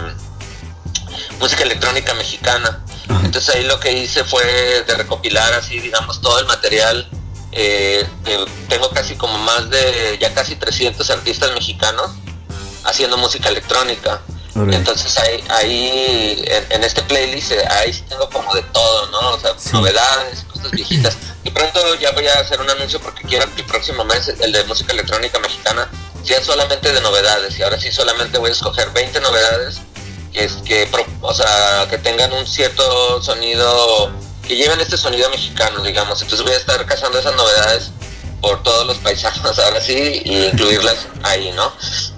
música 1.39 1.63
electrónica 1.63 2.15
mexicana. 2.15 2.85
Entonces 3.25 3.55
ahí 3.55 3.65
lo 3.65 3.79
que 3.79 3.93
hice 3.93 4.25
fue 4.25 4.45
de 4.87 4.95
recopilar 4.95 5.53
así, 5.55 5.79
digamos, 5.81 6.21
todo 6.21 6.39
el 6.39 6.47
material. 6.47 7.09
Eh, 7.53 8.07
eh, 8.27 8.45
tengo 8.69 8.91
casi 8.91 9.15
como 9.15 9.37
más 9.39 9.69
de, 9.69 10.19
ya 10.21 10.33
casi 10.33 10.57
300 10.57 11.09
artistas 11.11 11.53
mexicanos 11.53 12.11
haciendo 12.85 13.17
música 13.17 13.49
electrónica. 13.49 14.21
Entonces 14.55 15.17
ahí, 15.19 15.43
ahí 15.49 16.45
en, 16.47 16.73
en, 16.73 16.85
este 16.85 17.03
playlist, 17.03 17.53
eh, 17.53 17.65
ahí 17.71 17.91
tengo 18.07 18.29
como 18.29 18.55
de 18.55 18.63
todo, 18.65 19.07
¿no? 19.07 19.31
O 19.31 19.41
sea, 19.41 19.55
sí. 19.57 19.71
novedades, 19.73 20.45
cosas 20.53 20.71
viejitas. 20.71 21.17
Y 21.43 21.51
pronto 21.51 21.95
ya 21.95 22.11
voy 22.13 22.27
a 22.27 22.39
hacer 22.39 22.61
un 22.61 22.69
anuncio 22.69 23.01
porque 23.01 23.23
quiero 23.27 23.47
que 23.55 23.63
el 23.63 23.67
próximo 23.67 24.05
mes, 24.05 24.29
el 24.29 24.53
de 24.53 24.63
música 24.65 24.93
electrónica 24.93 25.39
mexicana, 25.39 25.89
sea 26.23 26.43
solamente 26.45 26.93
de 26.93 27.01
novedades. 27.01 27.59
Y 27.59 27.63
ahora 27.63 27.81
sí 27.81 27.91
solamente 27.91 28.39
voy 28.39 28.51
a 28.51 28.53
escoger 28.53 28.91
20 28.91 29.21
novedades 29.21 29.81
que, 30.33 30.49
que, 30.65 30.89
o 31.21 31.35
sea, 31.35 31.87
que 31.89 31.99
tengan 31.99 32.33
un 32.33 32.47
cierto 32.47 33.23
sonido, 33.23 34.13
que 34.47 34.57
lleven 34.57 34.81
este 34.81 34.99
sonido 34.99 35.31
mexicano, 35.31 35.83
digamos. 35.83 36.21
Entonces 36.21 36.45
voy 36.45 36.55
a 36.55 36.59
estar 36.59 36.85
cazando 36.85 37.19
esas 37.19 37.35
novedades 37.37 37.91
por 38.43 38.63
todos 38.63 38.87
los 38.87 38.99
paisanos 38.99 39.59
ahora 39.59 39.81
sí 39.81 40.23
y 40.25 40.45
incluirlas 40.45 41.07
ahí, 41.23 41.53
¿no? 41.53 41.73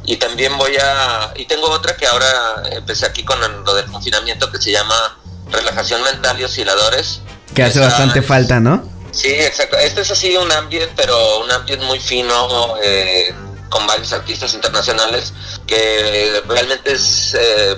Y 0.06 0.16
también 0.16 0.56
voy 0.58 0.76
a, 0.76 1.32
y 1.36 1.46
tengo 1.46 1.68
otra 1.70 1.96
que 1.96 2.06
ahora 2.06 2.62
empecé 2.72 3.06
aquí 3.06 3.24
con 3.24 3.40
lo 3.64 3.74
del 3.74 3.86
confinamiento 3.86 4.50
que 4.50 4.60
se 4.60 4.70
llama 4.70 5.18
relajación 5.50 6.02
mental 6.02 6.38
y 6.40 6.44
osciladores. 6.44 7.20
Que 7.54 7.62
hace 7.62 7.78
Esa, 7.78 7.88
bastante 7.88 8.22
falta, 8.22 8.60
¿no? 8.60 8.88
Sí, 9.12 9.28
exacto. 9.28 9.78
Este 9.78 10.02
es 10.02 10.10
así 10.10 10.36
un 10.36 10.50
ambiente, 10.52 10.92
pero 10.96 11.40
un 11.40 11.50
ambiente 11.50 11.86
muy 11.86 12.00
fino, 12.00 12.76
eh, 12.82 13.34
con 13.70 13.86
varios 13.86 14.12
artistas 14.12 14.52
internacionales, 14.54 15.32
que 15.66 16.42
realmente 16.46 16.92
es, 16.92 17.34
eh, 17.38 17.76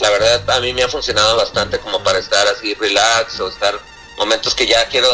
la 0.00 0.10
verdad, 0.10 0.50
a 0.50 0.60
mí 0.60 0.72
me 0.72 0.82
ha 0.82 0.88
funcionado 0.88 1.36
bastante 1.36 1.78
como 1.78 2.02
para 2.02 2.18
estar 2.18 2.46
así 2.48 2.74
relax 2.74 3.40
o 3.40 3.48
estar 3.48 3.74
momentos 4.18 4.54
que 4.54 4.66
ya 4.66 4.86
quiero 4.88 5.08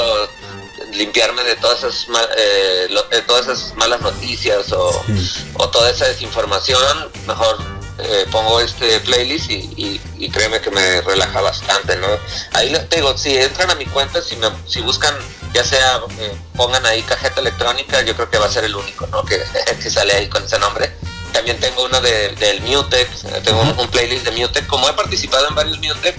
limpiarme 0.93 1.43
de 1.45 1.57
todas 1.57 1.79
esas 1.79 2.09
mal, 2.09 2.29
eh, 2.37 2.87
lo, 2.91 3.03
de 3.05 3.23
todas 3.23 3.47
esas 3.47 3.75
malas 3.77 4.01
noticias 4.01 4.73
o, 4.73 5.05
sí. 5.07 5.47
o 5.55 5.69
toda 5.69 5.91
esa 5.91 6.07
desinformación 6.07 7.11
mejor 7.27 7.59
eh, 7.99 8.27
pongo 8.31 8.59
este 8.61 9.01
playlist 9.01 9.51
y, 9.51 9.55
y, 9.77 10.01
y, 10.19 10.31
créeme 10.31 10.61
que 10.61 10.71
me 10.71 11.01
relaja 11.03 11.41
bastante 11.41 11.97
no 11.97 12.09
ahí 12.55 12.71
les 12.71 12.89
digo 12.91 13.17
si 13.17 13.37
entran 13.37 13.71
a 13.71 13.75
mi 13.75 13.87
cuenta 13.87 14.23
si 14.23 14.37
me 14.37 14.49
si 14.67 14.81
buscan 14.81 15.15
ya 15.53 15.63
sea 15.63 16.01
eh, 16.19 16.35
pongan 16.57 16.85
ahí 16.87 17.03
cajeta 17.03 17.41
electrónica 17.41 18.03
yo 18.03 18.15
creo 18.15 18.31
que 18.31 18.39
va 18.39 18.47
a 18.47 18.51
ser 18.51 18.65
el 18.65 18.75
único 18.75 19.07
no 19.09 19.25
que, 19.25 19.43
que 19.83 19.91
sale 19.91 20.15
ahí 20.15 20.29
con 20.29 20.43
ese 20.45 20.59
nombre 20.59 20.91
también 21.33 21.61
tengo 21.61 21.85
uno 21.85 22.01
de, 22.01 22.31
del 22.37 22.61
Mutec 22.63 23.09
tengo 23.45 23.63
-huh. 23.63 23.73
un, 23.73 23.81
un, 23.81 23.89
playlist 23.89 24.25
de 24.25 24.31
Mutec 24.33 24.67
como 24.67 24.89
he 24.89 24.93
participado 24.95 25.49
en 25.49 25.55
varios 25.55 25.79
Mutec 25.79 26.17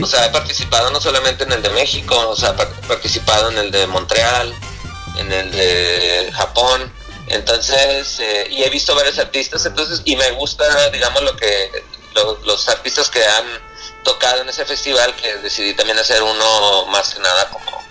O 0.00 0.06
sea, 0.06 0.26
he 0.26 0.30
participado 0.30 0.90
no 0.90 1.00
solamente 1.00 1.44
en 1.44 1.52
el 1.52 1.62
de 1.62 1.70
México, 1.70 2.16
o 2.28 2.36
sea, 2.36 2.50
he 2.50 2.86
participado 2.86 3.50
en 3.50 3.58
el 3.58 3.70
de 3.70 3.86
Montreal, 3.86 4.54
en 5.18 5.30
el 5.30 5.50
de 5.50 6.30
Japón, 6.34 6.90
entonces, 7.26 8.18
eh, 8.20 8.46
y 8.50 8.62
he 8.62 8.70
visto 8.70 8.94
varios 8.94 9.18
artistas, 9.18 9.64
entonces, 9.66 10.00
y 10.04 10.16
me 10.16 10.30
gusta, 10.32 10.64
digamos, 10.90 11.22
lo 11.22 11.36
que, 11.36 11.70
lo, 12.14 12.38
los 12.44 12.68
artistas 12.68 13.08
que 13.08 13.24
han 13.24 13.44
tocado 14.02 14.42
en 14.42 14.48
ese 14.48 14.64
festival, 14.64 15.14
que 15.16 15.36
decidí 15.36 15.74
también 15.74 15.98
hacer 15.98 16.22
uno 16.22 16.86
más 16.86 17.14
que 17.14 17.20
nada 17.20 17.48
como, 17.50 17.82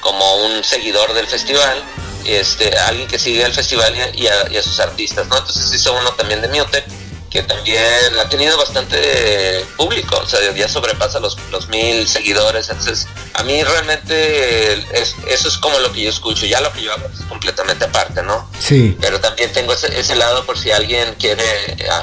como 0.00 0.46
un 0.46 0.64
seguidor 0.64 1.12
del 1.14 1.26
festival, 1.26 1.82
este, 2.24 2.76
alguien 2.78 3.08
que 3.08 3.18
sigue 3.18 3.42
el 3.42 3.54
festival 3.54 3.94
y 4.14 4.26
a, 4.26 4.50
y 4.50 4.56
a 4.56 4.62
sus 4.62 4.78
artistas, 4.80 5.26
¿no? 5.28 5.38
Entonces 5.38 5.72
hice 5.72 5.90
uno 5.90 6.12
también 6.12 6.42
de 6.42 6.48
Mutec, 6.48 6.84
que 7.30 7.42
también 7.44 7.80
ha 8.20 8.28
tenido 8.28 8.58
bastante 8.58 9.64
público, 9.76 10.18
o 10.20 10.26
sea, 10.26 10.40
ya 10.52 10.68
sobrepasa 10.68 11.20
los, 11.20 11.38
los 11.52 11.68
mil 11.68 12.06
seguidores, 12.08 12.68
entonces 12.68 13.06
a 13.34 13.44
mí 13.44 13.62
realmente 13.62 14.72
es, 15.00 15.14
eso 15.28 15.48
es 15.48 15.56
como 15.58 15.78
lo 15.78 15.92
que 15.92 16.02
yo 16.02 16.10
escucho, 16.10 16.44
ya 16.44 16.60
lo 16.60 16.72
que 16.72 16.82
yo 16.82 16.92
hago 16.92 17.06
es 17.06 17.24
completamente 17.26 17.84
aparte, 17.84 18.22
¿no? 18.24 18.50
Sí. 18.58 18.96
Pero 19.00 19.20
también 19.20 19.52
tengo 19.52 19.72
ese, 19.72 19.98
ese 19.98 20.16
lado 20.16 20.44
por 20.44 20.58
si 20.58 20.72
alguien 20.72 21.14
quiere 21.18 21.44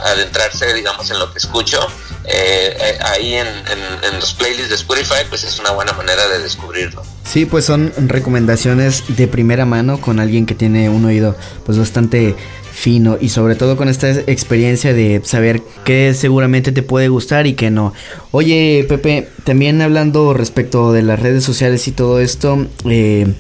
adentrarse, 0.06 0.74
digamos, 0.74 1.12
en 1.12 1.20
lo 1.20 1.32
que 1.34 1.40
escucho, 1.40 1.86
eh, 2.24 2.98
ahí 3.02 3.36
en, 3.36 3.48
en, 3.48 4.04
en 4.04 4.20
los 4.20 4.34
playlists 4.34 4.70
de 4.70 4.76
Spotify, 4.76 5.26
pues 5.28 5.44
es 5.44 5.60
una 5.60 5.72
buena 5.72 5.92
manera 5.94 6.28
de 6.30 6.40
descubrirlo. 6.40 7.04
Sí, 7.26 7.46
pues 7.46 7.66
son 7.66 7.94
recomendaciones 7.98 9.04
de 9.10 9.28
primera 9.28 9.66
mano 9.66 10.00
con 10.00 10.22
alguien 10.22 10.46
que 10.46 10.56
tiene 10.56 10.90
un 10.90 11.04
oído 11.04 11.36
pues 11.66 11.78
bastante 11.78 12.36
fino 12.78 13.18
y 13.20 13.30
sobre 13.30 13.56
todo 13.56 13.76
con 13.76 13.90
esta 13.90 14.12
experiencia 14.12 14.94
de 14.94 15.20
saber 15.24 15.64
qué 15.84 16.14
seguramente 16.14 16.72
te 16.72 16.84
puede 16.84 17.08
gustar 17.08 17.48
y 17.48 17.54
qué 17.54 17.72
no. 17.72 17.92
Oye, 18.30 18.86
Pepe, 18.88 19.30
también 19.44 19.82
hablando 19.82 20.36
respecto 20.36 20.94
de 20.94 21.02
las 21.02 21.20
redes 21.20 21.44
sociales 21.44 21.88
y 21.88 21.92
todo 21.92 22.20
esto, 22.20 22.68
eh, 22.86 23.34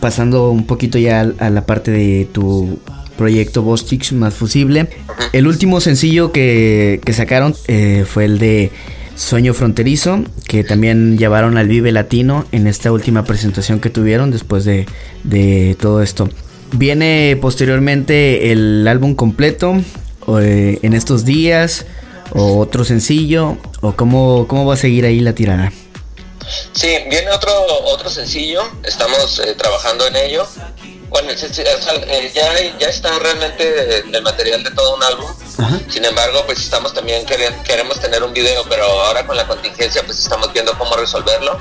pasando 0.00 0.50
un 0.50 0.64
poquito 0.64 0.98
ya 0.98 1.20
a, 1.20 1.46
a 1.46 1.50
la 1.50 1.66
parte 1.66 1.90
de 1.90 2.26
tu 2.32 2.78
proyecto 3.18 3.60
Bostich 3.60 4.12
más 4.12 4.32
fusible, 4.32 4.88
el 5.34 5.46
último 5.46 5.82
sencillo 5.82 6.32
que, 6.32 6.98
que 7.04 7.12
sacaron 7.12 7.54
eh, 7.68 8.06
fue 8.08 8.24
el 8.24 8.38
de 8.38 8.70
Sueño 9.16 9.52
Fronterizo, 9.52 10.24
que 10.48 10.64
también 10.64 11.18
llevaron 11.18 11.58
al 11.58 11.68
Vive 11.68 11.92
Latino 11.92 12.46
en 12.52 12.66
esta 12.66 12.90
última 12.90 13.24
presentación 13.24 13.80
que 13.80 13.90
tuvieron 13.90 14.30
después 14.30 14.64
de, 14.64 14.86
de 15.24 15.76
todo 15.78 16.02
esto. 16.02 16.30
Viene 16.72 17.38
posteriormente 17.40 18.50
el 18.50 18.88
álbum 18.88 19.14
completo 19.14 19.74
eh, 20.40 20.78
en 20.82 20.94
estos 20.94 21.24
días 21.24 21.84
o 22.34 22.58
otro 22.58 22.84
sencillo 22.84 23.58
o 23.80 23.92
cómo, 23.92 24.46
cómo 24.48 24.64
va 24.64 24.74
a 24.74 24.76
seguir 24.76 25.04
ahí 25.04 25.20
la 25.20 25.34
tirada. 25.34 25.72
Sí, 26.72 26.88
viene 27.08 27.30
otro 27.30 27.52
otro 27.84 28.10
sencillo, 28.10 28.62
estamos 28.82 29.38
eh, 29.40 29.54
trabajando 29.56 30.06
en 30.06 30.16
ello. 30.16 30.46
Bueno, 31.08 31.30
eh, 31.30 32.32
ya, 32.34 32.78
ya 32.78 32.86
está 32.86 33.18
realmente 33.18 33.98
el 33.98 34.22
material 34.22 34.64
de 34.64 34.70
todo 34.70 34.96
un 34.96 35.02
álbum. 35.02 35.30
Ajá. 35.58 35.78
Sin 35.90 36.04
embargo, 36.04 36.42
pues 36.46 36.58
estamos 36.60 36.94
también 36.94 37.26
queremos, 37.26 37.62
queremos 37.64 38.00
tener 38.00 38.22
un 38.22 38.32
video, 38.32 38.64
pero 38.68 38.84
ahora 38.84 39.26
con 39.26 39.36
la 39.36 39.46
contingencia 39.46 40.02
pues 40.06 40.18
estamos 40.18 40.50
viendo 40.52 40.76
cómo 40.78 40.96
resolverlo. 40.96 41.60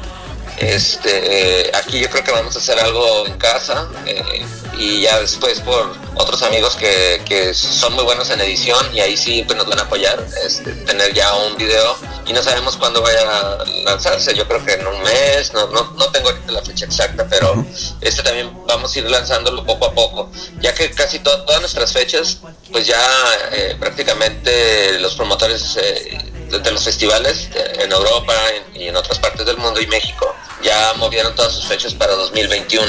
Este, 0.57 1.63
eh, 1.63 1.71
aquí 1.73 1.99
yo 1.99 2.09
creo 2.09 2.23
que 2.23 2.31
vamos 2.31 2.55
a 2.55 2.59
hacer 2.59 2.79
algo 2.79 3.25
en 3.25 3.37
casa 3.37 3.87
eh, 4.05 4.45
y 4.77 5.01
ya 5.01 5.19
después 5.19 5.59
por 5.59 5.91
otros 6.15 6.41
amigos 6.43 6.75
que, 6.75 7.21
que, 7.25 7.53
son 7.53 7.93
muy 7.93 8.03
buenos 8.03 8.29
en 8.29 8.41
edición 8.41 8.93
y 8.93 8.99
ahí 8.99 9.17
sí 9.17 9.43
pues 9.45 9.57
nos 9.57 9.67
van 9.67 9.79
a 9.79 9.83
apoyar, 9.83 10.23
este, 10.45 10.71
tener 10.73 11.13
ya 11.13 11.33
un 11.35 11.57
video. 11.57 11.95
Y 12.27 12.33
no 12.33 12.41
sabemos 12.41 12.77
cuándo 12.77 13.01
vaya 13.01 13.21
a 13.21 13.65
lanzarse, 13.83 14.33
yo 14.35 14.47
creo 14.47 14.63
que 14.63 14.73
en 14.73 14.87
un 14.87 15.01
mes, 15.01 15.51
no, 15.53 15.67
no, 15.67 15.91
no 15.97 16.11
tengo 16.11 16.29
ahorita 16.29 16.51
la 16.51 16.61
fecha 16.61 16.85
exacta, 16.85 17.27
pero 17.27 17.65
este 17.99 18.21
también 18.21 18.51
vamos 18.67 18.95
a 18.95 18.99
ir 18.99 19.09
lanzándolo 19.09 19.65
poco 19.65 19.87
a 19.87 19.93
poco, 19.93 20.31
ya 20.59 20.73
que 20.73 20.91
casi 20.91 21.19
todas 21.19 21.59
nuestras 21.59 21.91
fechas, 21.91 22.37
pues 22.71 22.87
ya 22.87 23.03
eh, 23.51 23.75
prácticamente 23.79 24.99
los 24.99 25.15
promotores 25.15 25.77
eh, 25.81 26.30
de 26.51 26.71
los 26.71 26.83
festivales 26.83 27.49
en 27.79 27.91
Europa 27.91 28.33
y 28.73 28.87
en 28.87 28.95
otras 28.95 29.19
partes 29.19 29.45
del 29.45 29.57
mundo 29.57 29.81
y 29.81 29.87
México 29.87 30.35
ya 30.63 30.93
movieron 30.97 31.35
todas 31.35 31.53
sus 31.53 31.65
fechas 31.65 31.93
para 31.93 32.13
2021. 32.13 32.85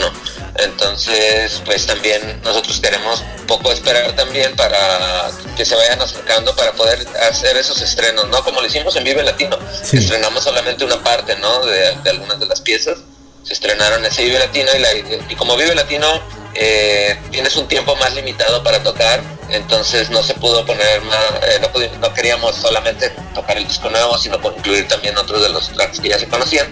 Entonces, 0.57 1.63
pues 1.65 1.87
también 1.87 2.41
nosotros 2.45 2.79
queremos 2.81 3.23
poco 3.47 3.73
esperar 3.73 4.15
también 4.15 4.55
para 4.57 5.31
que 5.57 5.65
se 5.65 5.75
vayan 5.75 6.01
acercando 6.01 6.55
para 6.55 6.73
poder 6.73 7.07
hacer 7.31 7.57
esos 7.57 7.81
estrenos, 7.81 8.29
¿no? 8.29 8.43
Como 8.45 8.61
lo 8.61 8.67
hicimos 8.67 8.95
en 8.97 9.05
Vive 9.05 9.23
Latino. 9.23 9.59
Estrenamos 9.91 10.45
solamente 10.45 10.85
una 10.85 11.03
parte, 11.03 11.37
¿no? 11.37 11.65
De, 11.65 11.97
de 12.03 12.11
algunas 12.11 12.39
de 12.39 12.47
las 12.47 12.61
piezas. 12.61 12.99
Se 13.43 13.55
estrenaron 13.55 14.05
ese 14.05 14.25
Vive 14.25 14.39
Latino 14.39 14.71
y, 14.77 14.79
la, 14.79 14.95
y 15.31 15.35
como 15.37 15.57
Vive 15.57 15.75
Latino 15.75 16.09
eh, 16.55 17.19
tienes 17.31 17.57
un 17.57 17.67
tiempo 17.67 17.97
más 17.97 18.15
limitado 18.15 18.63
para 18.63 18.83
tocar, 18.83 19.23
entonces 19.49 20.11
no 20.11 20.23
se 20.23 20.35
pudo 20.35 20.67
poner 20.67 21.01
más, 21.03 21.17
eh, 21.43 21.61
no, 21.99 22.13
queríamos 22.13 22.57
solamente 22.57 23.09
tocar 23.35 23.57
el 23.57 23.67
disco 23.67 23.89
nuevo, 23.89 24.19
sino 24.19 24.37
incluir 24.37 24.87
también 24.87 25.17
otros 25.17 25.43
de 25.43 25.49
los 25.49 25.71
tracks 25.71 25.99
que 25.99 26.11
ya 26.11 26.19
se 26.19 26.29
conocían. 26.29 26.67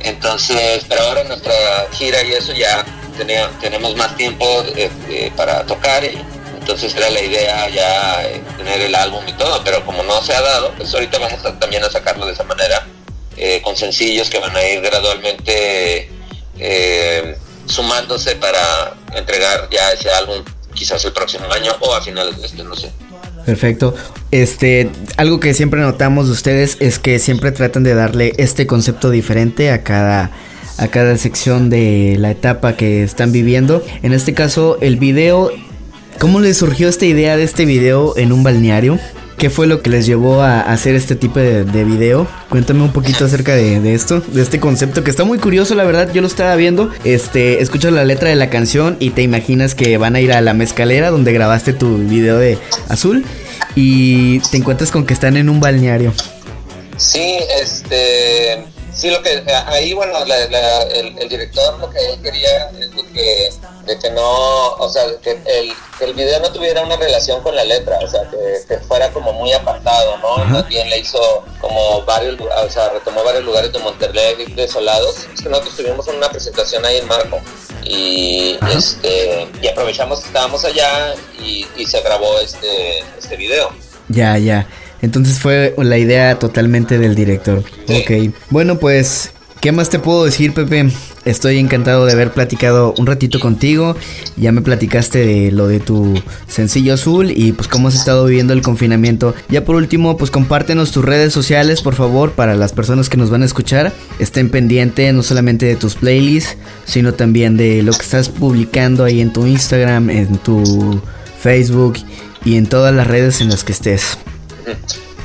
Entonces, 0.00 0.84
pero 0.88 1.02
ahora 1.02 1.24
nuestra 1.24 1.52
gira 1.90 2.22
y 2.22 2.32
eso 2.32 2.52
ya 2.52 2.84
tenía, 3.16 3.50
tenemos 3.60 3.96
más 3.96 4.16
tiempo 4.16 4.64
eh, 4.76 5.32
para 5.36 5.64
tocar 5.66 6.04
y 6.04 6.22
entonces 6.60 6.94
era 6.94 7.10
la 7.10 7.20
idea 7.20 7.68
ya 7.70 8.22
tener 8.56 8.80
el 8.82 8.94
álbum 8.94 9.26
y 9.26 9.32
todo, 9.32 9.64
pero 9.64 9.84
como 9.84 10.04
no 10.04 10.22
se 10.22 10.32
ha 10.32 10.40
dado, 10.40 10.72
pues 10.76 10.94
ahorita 10.94 11.18
vamos 11.18 11.40
también 11.58 11.82
a 11.82 11.90
sacarlo 11.90 12.24
de 12.26 12.34
esa 12.34 12.44
manera, 12.44 12.86
con 13.62 13.76
sencillos 13.76 14.30
que 14.30 14.38
van 14.38 14.54
a 14.54 14.62
ir 14.62 14.80
gradualmente 14.80 16.08
sumándose 17.66 18.36
para 18.36 18.94
entregar 19.14 19.68
ya 19.70 19.92
ese 19.92 20.10
álbum 20.10 20.44
quizás 20.74 21.04
el 21.04 21.12
próximo 21.12 21.44
año 21.52 21.72
o 21.80 21.94
a 21.94 22.00
finales 22.00 22.38
de 22.38 22.46
este, 22.46 22.62
no 22.62 22.76
sé. 22.76 22.90
Perfecto. 23.44 23.94
Este, 24.30 24.90
algo 25.16 25.40
que 25.40 25.54
siempre 25.54 25.80
notamos 25.80 26.26
de 26.26 26.32
ustedes 26.32 26.76
es 26.80 26.98
que 26.98 27.18
siempre 27.18 27.50
tratan 27.50 27.82
de 27.82 27.94
darle 27.94 28.34
este 28.36 28.66
concepto 28.66 29.10
diferente 29.10 29.70
a 29.70 29.82
cada 29.82 30.30
a 30.78 30.88
cada 30.88 31.16
sección 31.16 31.70
de 31.70 32.16
la 32.18 32.30
etapa 32.30 32.76
que 32.76 33.02
están 33.02 33.32
viviendo. 33.32 33.84
En 34.02 34.12
este 34.12 34.32
caso, 34.32 34.78
el 34.80 34.96
video, 34.96 35.50
¿cómo 36.20 36.38
les 36.40 36.56
surgió 36.56 36.88
esta 36.88 37.04
idea 37.04 37.36
de 37.36 37.42
este 37.42 37.64
video 37.64 38.16
en 38.16 38.32
un 38.32 38.44
balneario? 38.44 38.98
¿Qué 39.38 39.50
fue 39.50 39.68
lo 39.68 39.82
que 39.82 39.90
les 39.90 40.04
llevó 40.04 40.42
a 40.42 40.60
hacer 40.60 40.96
este 40.96 41.14
tipo 41.14 41.38
de, 41.38 41.84
video? 41.84 42.26
Cuéntame 42.48 42.82
un 42.82 42.92
poquito 42.92 43.24
acerca 43.24 43.54
de, 43.54 43.94
esto, 43.94 44.20
de 44.20 44.42
este 44.42 44.58
concepto 44.58 45.04
que 45.04 45.10
está 45.10 45.22
muy 45.22 45.38
curioso, 45.38 45.76
la 45.76 45.84
verdad. 45.84 46.10
Yo 46.12 46.20
lo 46.22 46.26
estaba 46.26 46.56
viendo. 46.56 46.90
Este, 47.04 47.62
escuchas 47.62 47.92
la 47.92 48.04
letra 48.04 48.30
de 48.30 48.34
la 48.34 48.50
canción 48.50 48.96
y 48.98 49.10
te 49.10 49.22
imaginas 49.22 49.76
que 49.76 49.96
van 49.96 50.16
a 50.16 50.20
ir 50.20 50.32
a 50.32 50.40
la 50.40 50.54
mezcalera 50.54 51.10
donde 51.10 51.32
grabaste 51.32 51.72
tu 51.72 51.98
video 51.98 52.36
de 52.36 52.58
azul 52.88 53.24
y 53.76 54.40
te 54.40 54.56
encuentras 54.56 54.90
con 54.90 55.06
que 55.06 55.14
están 55.14 55.36
en 55.36 55.48
un 55.48 55.60
balneario. 55.60 56.12
Sí, 56.96 57.38
este 57.62 58.64
Sí, 58.98 59.10
lo 59.10 59.22
que 59.22 59.40
ahí, 59.66 59.94
bueno, 59.94 60.12
el, 60.24 61.28
director 61.28 61.78
lo 61.78 61.88
que 61.88 61.98
él 62.00 62.20
quería 62.20 62.68
es 62.80 63.60
de 63.88 63.98
que, 63.98 64.10
no, 64.10 64.68
o 64.74 64.88
sea, 64.88 65.02
que 65.22 65.32
el, 65.32 65.72
que 65.98 66.04
el 66.04 66.14
video 66.14 66.40
no 66.40 66.52
tuviera 66.52 66.82
una 66.82 66.96
relación 66.96 67.42
con 67.42 67.56
la 67.56 67.64
letra, 67.64 67.98
o 68.00 68.08
sea, 68.08 68.20
que, 68.30 68.78
fuera 68.86 69.10
como 69.10 69.32
muy 69.32 69.52
apartado, 69.52 70.16
¿no? 70.18 70.60
También 70.60 70.88
le 70.88 70.98
hizo 70.98 71.18
como 71.60 72.02
varios, 72.04 72.40
o 72.40 72.70
sea, 72.70 72.90
retomó 72.90 73.24
varios 73.24 73.44
lugares 73.44 73.72
de 73.72 73.78
Monterrey 73.80 74.52
desolados. 74.54 75.26
Es 75.34 75.42
que 75.42 75.48
nosotros 75.48 75.76
tuvimos 75.76 76.06
una 76.08 76.28
presentación 76.30 76.84
ahí 76.84 76.98
en 76.98 77.08
Marco 77.08 77.40
y 77.84 78.58
este 78.74 79.48
y 79.60 79.66
aprovechamos 79.66 80.20
que 80.20 80.26
estábamos 80.26 80.64
allá 80.64 81.14
y, 81.42 81.66
y 81.76 81.86
se 81.86 82.00
grabó 82.00 82.38
este, 82.40 83.00
este 83.18 83.36
video. 83.36 83.70
Ya, 84.08 84.38
ya. 84.38 84.66
Entonces 85.02 85.38
fue 85.38 85.74
la 85.78 85.98
idea 85.98 86.38
totalmente 86.38 86.98
del 86.98 87.14
director. 87.14 87.58
Ok. 87.88 88.34
Bueno, 88.50 88.78
pues, 88.78 89.32
¿qué 89.60 89.72
más 89.72 89.90
te 89.90 89.98
puedo 89.98 90.24
decir, 90.24 90.54
Pepe? 90.54 90.90
Estoy 91.28 91.58
encantado 91.58 92.06
de 92.06 92.12
haber 92.12 92.32
platicado 92.32 92.94
un 92.96 93.06
ratito 93.06 93.38
contigo. 93.38 93.94
Ya 94.38 94.50
me 94.50 94.62
platicaste 94.62 95.18
de 95.18 95.52
lo 95.52 95.68
de 95.68 95.78
tu 95.78 96.14
sencillo 96.48 96.94
azul 96.94 97.30
y 97.30 97.52
pues 97.52 97.68
cómo 97.68 97.88
has 97.88 97.94
estado 97.94 98.24
viviendo 98.24 98.54
el 98.54 98.62
confinamiento. 98.62 99.34
Ya 99.50 99.62
por 99.62 99.76
último, 99.76 100.16
pues 100.16 100.30
compártenos 100.30 100.90
tus 100.90 101.04
redes 101.04 101.34
sociales, 101.34 101.82
por 101.82 101.94
favor, 101.94 102.32
para 102.32 102.54
las 102.54 102.72
personas 102.72 103.10
que 103.10 103.18
nos 103.18 103.28
van 103.28 103.42
a 103.42 103.44
escuchar. 103.44 103.92
Estén 104.18 104.48
pendientes 104.48 105.12
no 105.12 105.22
solamente 105.22 105.66
de 105.66 105.76
tus 105.76 105.96
playlists, 105.96 106.56
sino 106.86 107.12
también 107.12 107.58
de 107.58 107.82
lo 107.82 107.92
que 107.92 108.04
estás 108.04 108.30
publicando 108.30 109.04
ahí 109.04 109.20
en 109.20 109.30
tu 109.30 109.46
Instagram, 109.46 110.08
en 110.08 110.38
tu 110.38 110.98
Facebook 111.38 111.98
y 112.42 112.56
en 112.56 112.66
todas 112.66 112.94
las 112.94 113.06
redes 113.06 113.42
en 113.42 113.50
las 113.50 113.64
que 113.64 113.72
estés. 113.72 114.16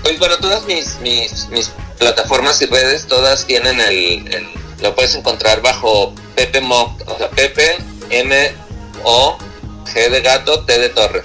Pues 0.02 0.20
bueno, 0.20 0.36
todas 0.42 0.66
mis, 0.66 1.00
mis, 1.00 1.72
plataformas 1.98 2.62
y 2.62 2.66
redes, 2.66 3.08
todas 3.08 3.48
tienen 3.48 3.80
el, 3.80 4.50
lo 4.84 4.94
puedes 4.94 5.16
encontrar 5.16 5.62
bajo 5.62 6.14
Pepe 6.36 6.62
Mo, 6.62 6.96
o 7.08 7.18
sea, 7.18 7.30
Pepe 7.30 7.78
M 8.10 8.52
O 9.04 9.38
G 9.86 10.10
de 10.10 10.22
gato, 10.22 10.64
T 10.66 10.78
de 10.78 10.90
torre. 10.90 11.24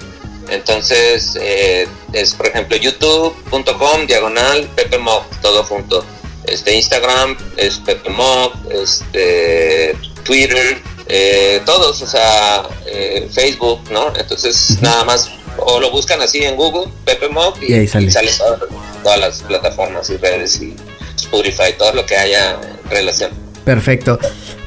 Entonces, 0.49 1.37
eh, 1.39 1.87
es 2.13 2.33
por 2.33 2.47
ejemplo 2.47 2.77
youtube.com, 2.77 4.07
diagonal, 4.07 4.67
Pepe 4.75 4.97
Mo, 4.97 5.23
todo 5.41 5.63
junto. 5.63 6.03
Este 6.45 6.73
Instagram 6.73 7.37
es 7.57 7.77
Pepe 7.77 8.09
Mo, 8.09 8.51
este 8.71 9.95
Twitter, 10.23 10.81
eh, 11.07 11.61
todos, 11.65 12.01
o 12.01 12.07
sea, 12.07 12.67
eh, 12.87 13.29
Facebook, 13.31 13.81
¿no? 13.91 14.11
Entonces, 14.15 14.81
nada 14.81 15.03
más 15.03 15.29
o 15.57 15.79
lo 15.79 15.91
buscan 15.91 16.21
así 16.21 16.43
en 16.43 16.55
Google, 16.55 16.89
Pepe 17.03 17.27
Mock, 17.27 17.61
y, 17.61 17.73
ahí 17.73 17.87
sale, 17.87 18.09
todas, 19.03 19.19
las 19.19 19.41
plataformas 19.41 20.09
y 20.09 20.15
redes 20.15 20.61
y 20.61 20.75
Spotify, 21.17 21.73
todo 21.77 21.91
lo 21.93 22.05
que 22.05 22.15
haya 22.15 22.51
en 22.53 22.89
relación. 22.89 23.48
Perfecto. 23.63 24.19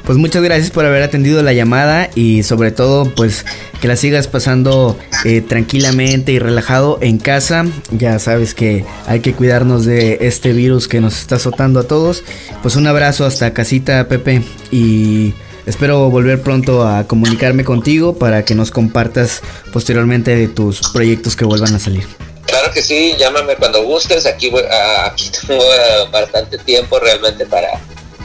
Pues 0.05 0.17
muchas 0.17 0.43
gracias 0.43 0.69
por 0.69 0.85
haber 0.85 1.01
atendido 1.01 1.41
la 1.43 1.53
llamada 1.53 2.09
y 2.13 2.43
sobre 2.43 2.71
todo 2.71 3.05
pues 3.15 3.45
que 3.79 3.87
la 3.87 3.95
sigas 3.95 4.27
pasando 4.27 4.97
eh, 5.23 5.39
tranquilamente 5.41 6.33
y 6.33 6.39
relajado 6.39 6.97
en 7.01 7.19
casa. 7.19 7.65
Ya 7.91 8.19
sabes 8.19 8.53
que 8.53 8.85
hay 9.07 9.21
que 9.21 9.33
cuidarnos 9.33 9.85
de 9.85 10.17
este 10.21 10.51
virus 10.51 10.89
que 10.89 10.99
nos 10.99 11.19
está 11.19 11.37
azotando 11.37 11.79
a 11.79 11.83
todos. 11.87 12.23
Pues 12.61 12.75
un 12.75 12.85
abrazo 12.87 13.25
hasta 13.25 13.53
casita 13.53 14.07
Pepe 14.09 14.43
y 14.71 15.33
Espero 15.65 16.09
volver 16.09 16.41
pronto 16.41 16.85
a 16.85 17.07
comunicarme 17.07 17.63
contigo 17.63 18.17
para 18.17 18.43
que 18.43 18.53
nos 18.53 18.69
compartas 18.69 19.41
posteriormente 19.71 20.35
de 20.35 20.49
tus 20.49 20.81
proyectos 20.91 21.37
que 21.37 21.45
vuelvan 21.45 21.73
a 21.73 21.79
salir. 21.79 22.05
Claro 22.45 22.71
que 22.73 22.81
sí, 22.81 23.15
llámame 23.17 23.55
cuando 23.55 23.81
gustes. 23.83 24.25
Aquí, 24.25 24.51
ah, 24.69 25.15
tengo 25.47 25.63
eh, 25.63 26.09
bastante 26.11 26.57
tiempo 26.57 26.99
realmente 26.99 27.45
para, 27.45 27.69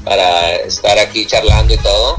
para 0.09 0.57
estar 0.57 0.99
aquí 0.99 1.27
charlando 1.27 1.75
y 1.75 1.79
todo. 1.79 2.16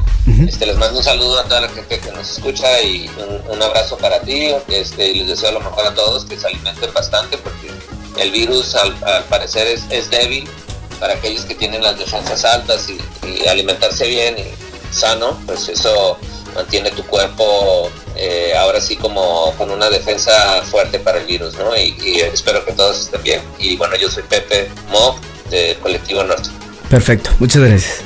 este, 0.47 0.65
les 0.65 0.77
mando 0.77 0.99
un 0.99 1.03
saludo 1.03 1.39
a 1.39 1.43
toda 1.43 1.61
la 1.61 1.69
gente 1.69 1.99
que 1.99 2.11
nos 2.11 2.29
escucha 2.31 2.81
y 2.81 3.09
un, 3.49 3.61
abrazo 3.61 3.97
para 3.97 4.21
ti. 4.21 4.51
Este, 4.67 5.09
y 5.09 5.19
les 5.19 5.27
deseo 5.27 5.51
lo 5.51 5.59
mejor 5.59 5.87
a 5.87 5.93
todos, 5.93 6.25
que 6.25 6.37
se 6.37 6.47
alimenten 6.47 6.93
bastante 6.93 7.37
porque 7.37 7.69
el 8.17 8.31
virus 8.31 8.75
al, 8.75 8.93
parecer 9.25 9.67
es, 9.67 10.09
débil 10.09 10.47
para 10.99 11.13
aquellos 11.13 11.45
que 11.45 11.55
tienen 11.55 11.81
las 11.81 11.97
defensas 11.97 12.43
altas 12.45 12.89
y, 12.89 12.99
y 13.27 13.47
alimentarse 13.47 14.07
bien 14.07 14.35
y 14.37 14.93
sano, 14.93 15.39
pues 15.45 15.69
eso 15.69 16.17
mantiene 16.55 16.91
tu 16.91 17.03
cuerpo 17.05 17.89
eh, 18.15 18.53
ahora 18.57 18.81
sí 18.81 18.97
como 18.97 19.53
con 19.57 19.71
una 19.71 19.89
defensa 19.89 20.61
fuerte 20.63 20.99
para 20.99 21.19
el 21.19 21.25
virus, 21.25 21.55
¿no? 21.55 21.75
Y, 21.77 22.19
espero 22.19 22.65
que 22.65 22.73
todos 22.73 22.99
estén 22.99 23.23
bien. 23.23 23.41
Y 23.57 23.77
bueno, 23.77 23.95
yo 23.95 24.09
soy 24.09 24.23
Pepe 24.23 24.69
Mo 24.89 25.17
de 25.49 25.77
Colectivo 25.81 26.23
Norte. 26.23 26.49
Perfecto, 26.89 27.29
muchas 27.39 27.61
gracias. 27.61 28.03